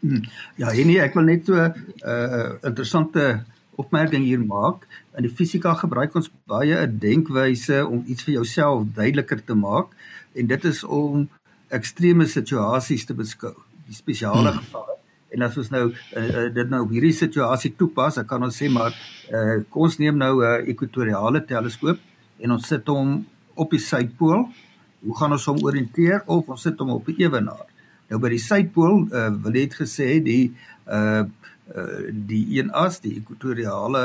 Hmm. 0.00 0.24
Ja, 0.56 0.72
nee, 0.72 1.00
ek 1.00 1.14
wil 1.14 1.24
net 1.24 1.46
so 1.46 1.54
'n 1.54 1.74
uh, 2.04 2.52
interessante 2.62 3.44
opmerking 3.82 4.24
hier 4.24 4.40
maak. 4.40 4.86
In 5.18 5.26
die 5.26 5.32
fisika 5.32 5.74
gebruik 5.80 6.14
ons 6.18 6.30
baie 6.50 6.76
'n 6.86 6.98
denkwyse 6.98 7.82
om 7.86 8.04
iets 8.06 8.24
vir 8.24 8.34
jouself 8.40 8.86
duideliker 8.94 9.44
te 9.44 9.54
maak 9.54 9.92
en 10.34 10.46
dit 10.46 10.64
is 10.64 10.84
om 10.84 11.28
ekstreme 11.68 12.26
situasies 12.26 13.04
te 13.04 13.14
beskou, 13.14 13.54
die 13.86 13.96
spesiale 13.96 14.50
hmm. 14.50 14.58
gevalle. 14.58 14.96
En 15.32 15.42
as 15.42 15.56
ons 15.56 15.70
nou 15.72 15.86
uh, 15.90 16.48
dit 16.52 16.68
nou 16.68 16.82
op 16.84 16.90
hierdie 16.92 17.14
situasie 17.16 17.72
toepas, 17.76 18.18
dan 18.20 18.26
kan 18.28 18.42
ons 18.42 18.56
sê 18.56 18.68
maar 18.68 18.92
uh, 19.32 19.62
kom 19.70 19.88
ons 19.88 19.98
neem 19.98 20.16
nou 20.16 20.34
'n 20.40 20.44
uh, 20.44 20.68
ekwatoriale 20.68 21.44
teleskoop 21.44 21.98
en 22.40 22.50
ons 22.50 22.66
sit 22.66 22.86
hom 22.86 23.24
op 23.54 23.70
die 23.70 23.80
suidpool. 23.80 24.48
Hoe 25.02 25.16
gaan 25.16 25.32
ons 25.32 25.46
hom 25.46 25.58
oriënteer 25.64 26.22
of 26.26 26.48
ons 26.48 26.62
sit 26.62 26.78
hom 26.78 26.90
op 26.90 27.06
die 27.06 27.24
ewenaar? 27.24 27.66
Nou 28.08 28.20
by 28.20 28.28
die 28.28 28.44
suidpool, 28.44 29.08
uh, 29.08 29.30
wil 29.42 29.52
dit 29.52 29.74
gesê 29.74 30.20
die 30.20 30.52
uh 30.52 30.62
uh, 30.86 31.24
die 32.28 32.42
een 32.58 32.72
as 32.76 33.00
die 33.00 33.14
ekwatoriale 33.20 34.02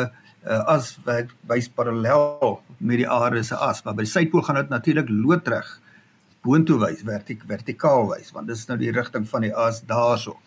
uh, 0.47 0.61
as 0.71 0.93
wat 1.05 1.33
wys 1.49 1.67
parallel 1.69 2.61
met 2.77 3.01
die 3.01 3.09
aarde 3.09 3.43
se 3.43 3.55
as. 3.55 3.83
Maar 3.83 3.97
by 3.97 4.05
die 4.05 4.11
suidpool 4.11 4.45
gaan 4.47 4.61
dit 4.61 4.71
natuurlik 4.71 5.09
loodreg 5.11 5.67
boontoe 6.45 6.77
wys 6.85 7.03
vertik 7.03 7.43
vertikaal 7.49 8.07
wys 8.13 8.31
want 8.35 8.47
dis 8.47 8.67
nou 8.69 8.77
die 8.79 8.93
rigting 8.95 9.27
van 9.27 9.47
die 9.47 9.53
as 9.55 9.81
daarso. 9.89 10.37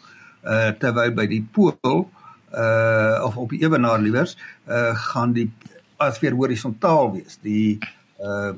Uh, 0.40 0.70
terwyl 0.80 1.12
by 1.12 1.26
die 1.28 1.42
pool 1.52 1.76
uh, 1.84 3.20
of 3.26 3.36
op 3.36 3.50
die 3.52 3.60
ewenaar 3.60 4.00
liewers 4.00 4.36
uh, 4.68 4.94
gaan 5.12 5.34
die 5.36 5.50
as 6.00 6.20
weer 6.22 6.32
horisontaal 6.32 7.12
wees 7.12 7.38
die 7.44 7.78
uh, 8.24 8.54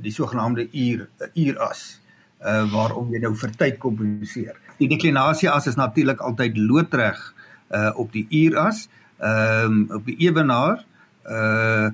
die 0.00 0.12
sogenaamde 0.14 0.66
uur 0.72 1.06
uuras 1.34 2.00
uh, 2.42 2.64
waarom 2.72 3.12
jy 3.14 3.20
nou 3.22 3.34
vir 3.38 3.54
tyd 3.62 3.78
kompenseer 3.78 4.58
die 4.80 4.88
deklinasie 4.90 5.50
as 5.52 5.68
is 5.70 5.78
natuurlik 5.78 6.22
altyd 6.24 6.58
loodreg 6.58 7.20
uh 7.70 7.90
op 7.96 8.12
die 8.12 8.26
uuras, 8.30 8.88
ehm 9.18 9.64
um, 9.64 9.82
op 9.98 10.06
die 10.06 10.16
ewenaar 10.26 10.84
uh 11.24 11.90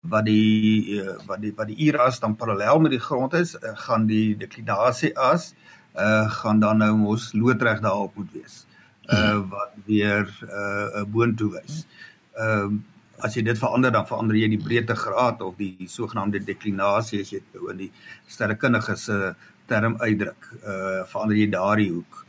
wat 0.00 0.24
die 0.24 1.00
uh, 1.00 1.16
wat 1.26 1.40
die 1.42 1.52
wat 1.56 1.66
die 1.66 1.78
uuras 1.86 2.20
dan 2.20 2.36
parallel 2.36 2.80
met 2.80 2.94
die 2.94 3.02
grond 3.02 3.34
is, 3.34 3.54
uh, 3.54 3.74
gaan 3.86 4.06
die 4.06 4.36
deklinasie 4.36 5.14
as 5.18 5.54
uh 5.98 6.30
gaan 6.30 6.60
dan 6.60 6.78
nou 6.78 6.94
mos 6.96 7.32
loodreg 7.32 7.80
daarop 7.80 8.16
moet 8.16 8.32
wees. 8.32 8.64
Uh 9.12 9.42
wat 9.50 9.72
weer 9.86 10.26
uh 10.42 11.02
'n 11.02 11.10
boontoe 11.10 11.50
wys. 11.58 11.86
Ehm 12.34 12.60
um, 12.64 12.84
as 13.22 13.36
jy 13.36 13.42
dit 13.46 13.58
verander 13.58 13.92
dan 13.94 14.06
verander 14.06 14.36
jy 14.36 14.48
die 14.48 14.62
breedtegraad 14.62 15.42
of 15.46 15.56
die 15.56 15.86
sogenaamde 15.88 16.40
deklinasie 16.44 17.20
as 17.22 17.30
jy 17.32 17.40
nou 17.54 17.70
in 17.70 17.84
die 17.84 17.90
sterrekundige 18.26 18.96
se 18.96 19.34
term 19.66 19.96
uitdruk. 19.98 20.48
Uh 20.62 21.02
verander 21.10 21.36
jy 21.36 21.48
daardie 21.52 21.90
hoek. 21.92 22.24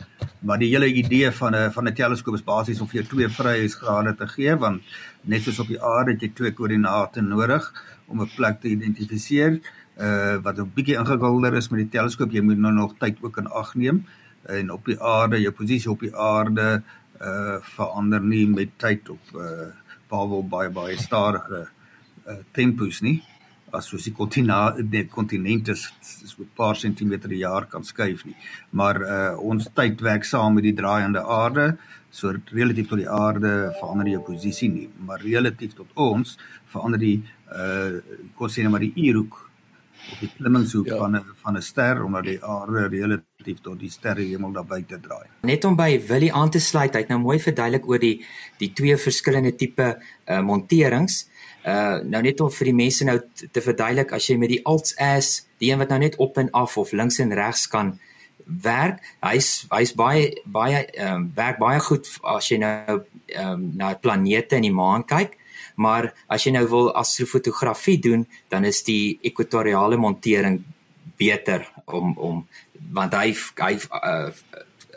Maar 0.45 0.61
die 0.61 0.69
hele 0.71 0.87
idee 0.87 1.31
van 1.31 1.55
'n 1.55 1.71
van 1.71 1.87
'n 1.87 1.93
teleskoop 1.93 2.35
is 2.35 2.43
basies 2.43 2.81
om 2.81 2.87
vir 2.87 3.01
jou 3.01 3.07
twee 3.09 3.29
vryheidsgrade 3.29 4.15
te 4.15 4.27
gee 4.27 4.55
want 4.55 4.81
net 5.21 5.41
soos 5.41 5.59
op 5.59 5.67
die 5.67 5.81
aarde 5.81 6.11
het 6.11 6.21
jy 6.21 6.31
twee 6.33 6.51
koördinate 6.51 7.21
nodig 7.21 7.71
om 8.07 8.21
'n 8.21 8.29
plek 8.35 8.61
te 8.61 8.67
identifiseer. 8.67 9.59
Uh 9.97 10.35
wat 10.43 10.57
'n 10.59 10.71
bietjie 10.75 10.97
ingewikkelder 10.97 11.53
is 11.53 11.69
met 11.69 11.79
die 11.79 11.99
teleskoop, 11.99 12.31
jy 12.31 12.41
moet 12.41 12.57
nou 12.57 12.73
nog 12.73 12.95
tyd 12.97 13.17
ook 13.21 13.37
in 13.37 13.47
ag 13.47 13.75
neem 13.75 14.05
en 14.45 14.71
op 14.71 14.85
die 14.85 15.01
aarde, 15.01 15.41
jou 15.41 15.51
posisie 15.51 15.91
op 15.91 15.99
die 15.99 16.15
aarde 16.15 16.83
uh 17.21 17.57
verander 17.61 18.21
nie 18.21 18.47
met 18.47 18.69
tyd 18.77 19.09
op 19.09 19.21
uh 19.35 19.71
behalwe 20.09 20.43
baie 20.43 20.69
baie 20.69 20.97
stadige 20.97 21.67
uh 22.27 22.33
tempos 22.51 23.01
nie 23.01 23.23
as 23.77 23.89
soos 23.91 24.05
die 24.07 24.13
kontinente 24.13 25.03
kontinente 25.11 25.75
so 25.75 26.43
'n 26.43 26.49
paar 26.55 26.75
sentimeter 26.75 27.29
per 27.29 27.37
jaar 27.37 27.65
kan 27.65 27.83
skuif 27.83 28.25
nie. 28.25 28.35
Maar 28.71 28.95
uh 29.01 29.39
ons 29.51 29.69
tyd 29.73 30.01
werk 30.01 30.23
saam 30.23 30.53
met 30.53 30.63
die 30.63 30.73
draaiende 30.81 31.21
aarde. 31.23 31.77
So 32.09 32.33
relatief 32.51 32.87
tot 32.87 32.97
die 32.97 33.09
aarde 33.09 33.73
verander 33.79 34.07
jou 34.07 34.21
posisie 34.21 34.69
nie, 34.69 34.89
maar 35.05 35.19
relatief 35.21 35.73
tot 35.73 35.87
ons 35.95 36.37
verander 36.71 36.99
die 36.99 37.23
uh 37.51 38.01
kon 38.35 38.49
sê 38.49 38.63
net 38.63 38.71
maar 38.71 38.85
die 38.87 38.95
uurhoek 38.95 39.45
op 40.11 40.19
die 40.21 40.29
klimmingshoek 40.37 40.87
ja. 40.87 40.97
van 40.97 41.15
'n 41.15 41.23
van 41.43 41.57
'n 41.57 41.61
ster 41.61 42.03
omdat 42.03 42.23
die 42.23 42.39
aarde 42.43 42.87
relatief 42.87 43.61
tot 43.61 43.79
die 43.79 43.89
sterrehemel 43.89 44.51
daar 44.51 44.65
buite 44.65 44.99
draai. 44.99 45.27
Net 45.41 45.65
om 45.65 45.75
by 45.75 46.01
Willie 46.07 46.33
aan 46.33 46.49
te 46.49 46.59
sluit, 46.59 46.93
hy 46.93 46.99
het 46.99 47.09
nou 47.09 47.19
mooi 47.19 47.39
verduidelik 47.39 47.87
oor 47.87 47.99
die 47.99 48.25
die 48.57 48.73
twee 48.73 48.97
verskillende 48.97 49.55
tipe 49.55 49.97
uh 50.27 50.41
monterings. 50.41 51.29
Uh 51.65 52.01
nou 52.05 52.21
net 52.21 52.41
om 52.41 52.51
vir 52.53 52.69
die 52.69 52.77
mense 52.77 53.05
nou 53.07 53.17
te 53.51 53.61
verduidelik 53.61 54.11
as 54.13 54.29
jy 54.29 54.37
met 54.37 54.51
die 54.53 54.61
alts 54.69 54.93
as 55.01 55.47
die 55.57 55.71
een 55.71 55.81
wat 55.81 55.89
nou 55.89 55.99
net 56.03 56.17
op 56.21 56.37
en 56.37 56.51
af 56.53 56.77
of 56.77 56.91
links 56.93 57.17
en 57.23 57.33
regs 57.33 57.65
kan 57.71 57.95
werk 58.45 59.01
hy's 59.25 59.65
hy's 59.73 59.95
baie 59.97 60.29
baie 60.45 60.83
ehm 60.85 61.15
um, 61.15 61.31
werk 61.35 61.57
baie 61.59 61.79
goed 61.81 62.09
as 62.35 62.51
jy 62.51 62.59
nou 62.61 62.99
ehm 63.33 63.51
um, 63.53 63.65
na 63.77 63.93
planete 63.95 64.59
en 64.59 64.67
die 64.67 64.73
maan 64.73 65.03
kyk. 65.03 65.37
Maar 65.75 66.13
as 66.31 66.45
jy 66.45 66.53
nou 66.55 66.65
wil 66.71 66.91
astrofotografie 66.95 67.97
doen 67.99 68.27
dan 68.49 68.65
is 68.65 68.83
die 68.83 69.17
ekwatoriale 69.23 69.97
montering 69.97 70.61
beter 71.17 71.65
om 71.85 72.13
om 72.17 72.45
want 72.93 73.13
hy 73.13 73.33
hy 73.33 73.73
uh, 73.89 74.29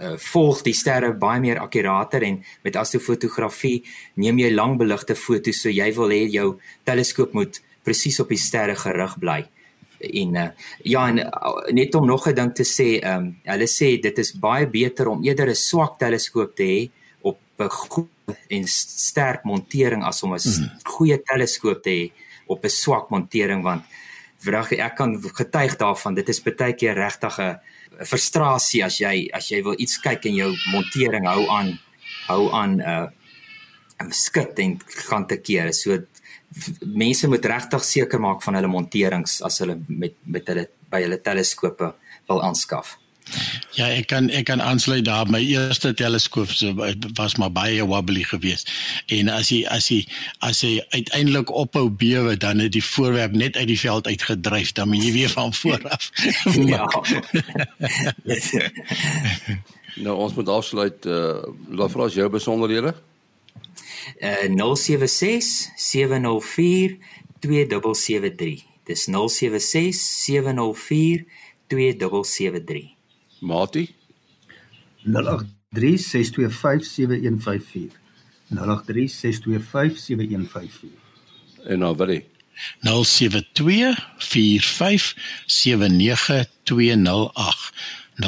uh, 0.01 0.17
volg 0.33 0.63
die 0.67 0.75
sterre 0.77 1.13
baie 1.13 1.41
meer 1.41 1.61
akkurater 1.63 2.23
en 2.23 2.41
met 2.65 2.77
astrofotografie 2.77 3.83
neem 4.15 4.39
jy 4.39 4.51
langbeligte 4.55 5.17
foto's 5.19 5.63
so 5.63 5.73
jy 5.73 5.89
wil 5.97 6.15
hê 6.15 6.25
jou 6.33 6.49
teleskoop 6.89 7.35
moet 7.35 7.61
presies 7.85 8.21
op 8.21 8.29
die 8.29 8.41
sterre 8.41 8.77
gerig 8.79 9.17
bly 9.19 9.41
en 9.99 10.37
uh, 10.37 10.49
ja 10.87 11.09
en 11.11 11.23
uh, 11.25 11.55
net 11.75 11.95
om 11.95 12.07
nog 12.07 12.29
'n 12.29 12.35
ding 12.35 12.55
te 12.55 12.65
sê 12.65 13.01
um, 13.03 13.35
hulle 13.45 13.67
sê 13.67 13.99
dit 14.01 14.19
is 14.19 14.33
baie 14.33 14.67
beter 14.67 15.09
om 15.09 15.25
eerder 15.25 15.51
'n 15.51 15.55
swak 15.55 15.99
teleskoop 15.99 16.55
te 16.55 16.63
hê 16.63 16.91
op 17.23 17.39
'n 17.59 18.09
en 18.49 18.65
sterk 18.67 19.45
montering 19.45 20.05
as 20.05 20.23
om 20.23 20.35
'n 20.35 20.39
mm. 20.39 20.71
goeie 20.85 21.19
teleskoop 21.23 21.83
te 21.83 21.91
hê 21.91 22.11
op 22.47 22.65
'n 22.65 22.71
swak 22.71 23.11
montering 23.11 23.63
want 23.63 23.83
vrag 24.39 24.73
ek 24.73 24.97
kan 24.97 25.19
getuig 25.35 25.77
daarvan 25.77 26.15
dit 26.15 26.29
is 26.29 26.43
baie 26.43 26.73
keer 26.73 26.95
regtig 26.95 27.39
'n 27.39 27.59
frustrasie 28.07 28.83
as 28.85 29.01
jy 29.01 29.29
as 29.35 29.51
jy 29.51 29.63
wil 29.67 29.79
iets 29.79 29.99
kyk 30.05 30.29
en 30.31 30.39
jou 30.39 30.51
montering 30.73 31.27
hou 31.29 31.47
aan 31.55 31.75
hou 32.29 32.43
aan 32.55 32.79
uh, 32.81 33.07
skit 34.15 34.61
en 34.63 34.77
gaan 35.09 35.27
te 35.27 35.41
keer. 35.43 35.73
So 35.75 35.99
mense 36.83 37.29
moet 37.29 37.45
regtig 37.45 37.85
seker 37.85 38.21
maak 38.23 38.43
van 38.45 38.59
hulle 38.59 38.71
monterings 38.71 39.41
as 39.45 39.59
hulle 39.63 39.79
met 39.89 40.17
met 40.25 40.49
hulle 40.49 40.69
by 40.89 41.03
hulle 41.05 41.21
teleskope 41.21 41.93
wil 42.29 42.43
aanskaf. 42.45 42.97
Ja, 43.77 43.87
ek 43.87 44.09
kan 44.11 44.27
ek 44.35 44.49
kan 44.49 44.63
aansluit 44.63 45.05
daar. 45.05 45.29
My 45.31 45.41
eerste 45.45 45.93
teleskoop 45.95 46.51
was 47.15 47.37
maar 47.37 47.53
baie 47.53 47.85
wobbly 47.87 48.23
geweest. 48.27 48.71
En 49.07 49.29
as 49.29 49.53
jy 49.53 49.63
as 49.71 49.89
jy 49.93 50.01
as 50.45 50.63
jy 50.65 50.81
uiteindelik 50.91 51.53
ophou 51.53 51.87
bewe, 51.91 52.37
dan 52.37 52.59
het 52.59 52.73
die 52.73 52.85
voorwerp 52.85 53.33
net 53.33 53.57
uit 53.57 53.69
die 53.71 53.79
veld 53.81 54.07
uitgedryf, 54.07 54.73
dan 54.73 54.89
moet 54.89 55.05
jy 55.05 55.13
weer 55.13 55.31
van 55.31 55.55
voor 55.55 55.89
af. 55.89 56.11
ja. 56.73 56.89
nou 60.05 60.17
ons 60.17 60.35
moet 60.35 60.49
afsluit. 60.49 61.07
Uh, 61.07 61.45
Laat 61.71 61.95
vra 61.95 62.09
as 62.09 62.19
jou 62.19 62.29
besonderhede. 62.33 62.95
Uh 64.19 64.75
076 64.75 65.71
704 65.77 66.99
2773. 67.39 68.65
Dis 68.89 69.05
076 69.05 69.95
704 69.95 71.27
2773. 71.69 72.98
Mati? 73.41 73.95
0836257154 75.05 75.11
En 81.65 81.79
nou 81.79 81.97
wat? 81.97 82.25
0724579208 82.81 82.89
0724579208 88.19 88.27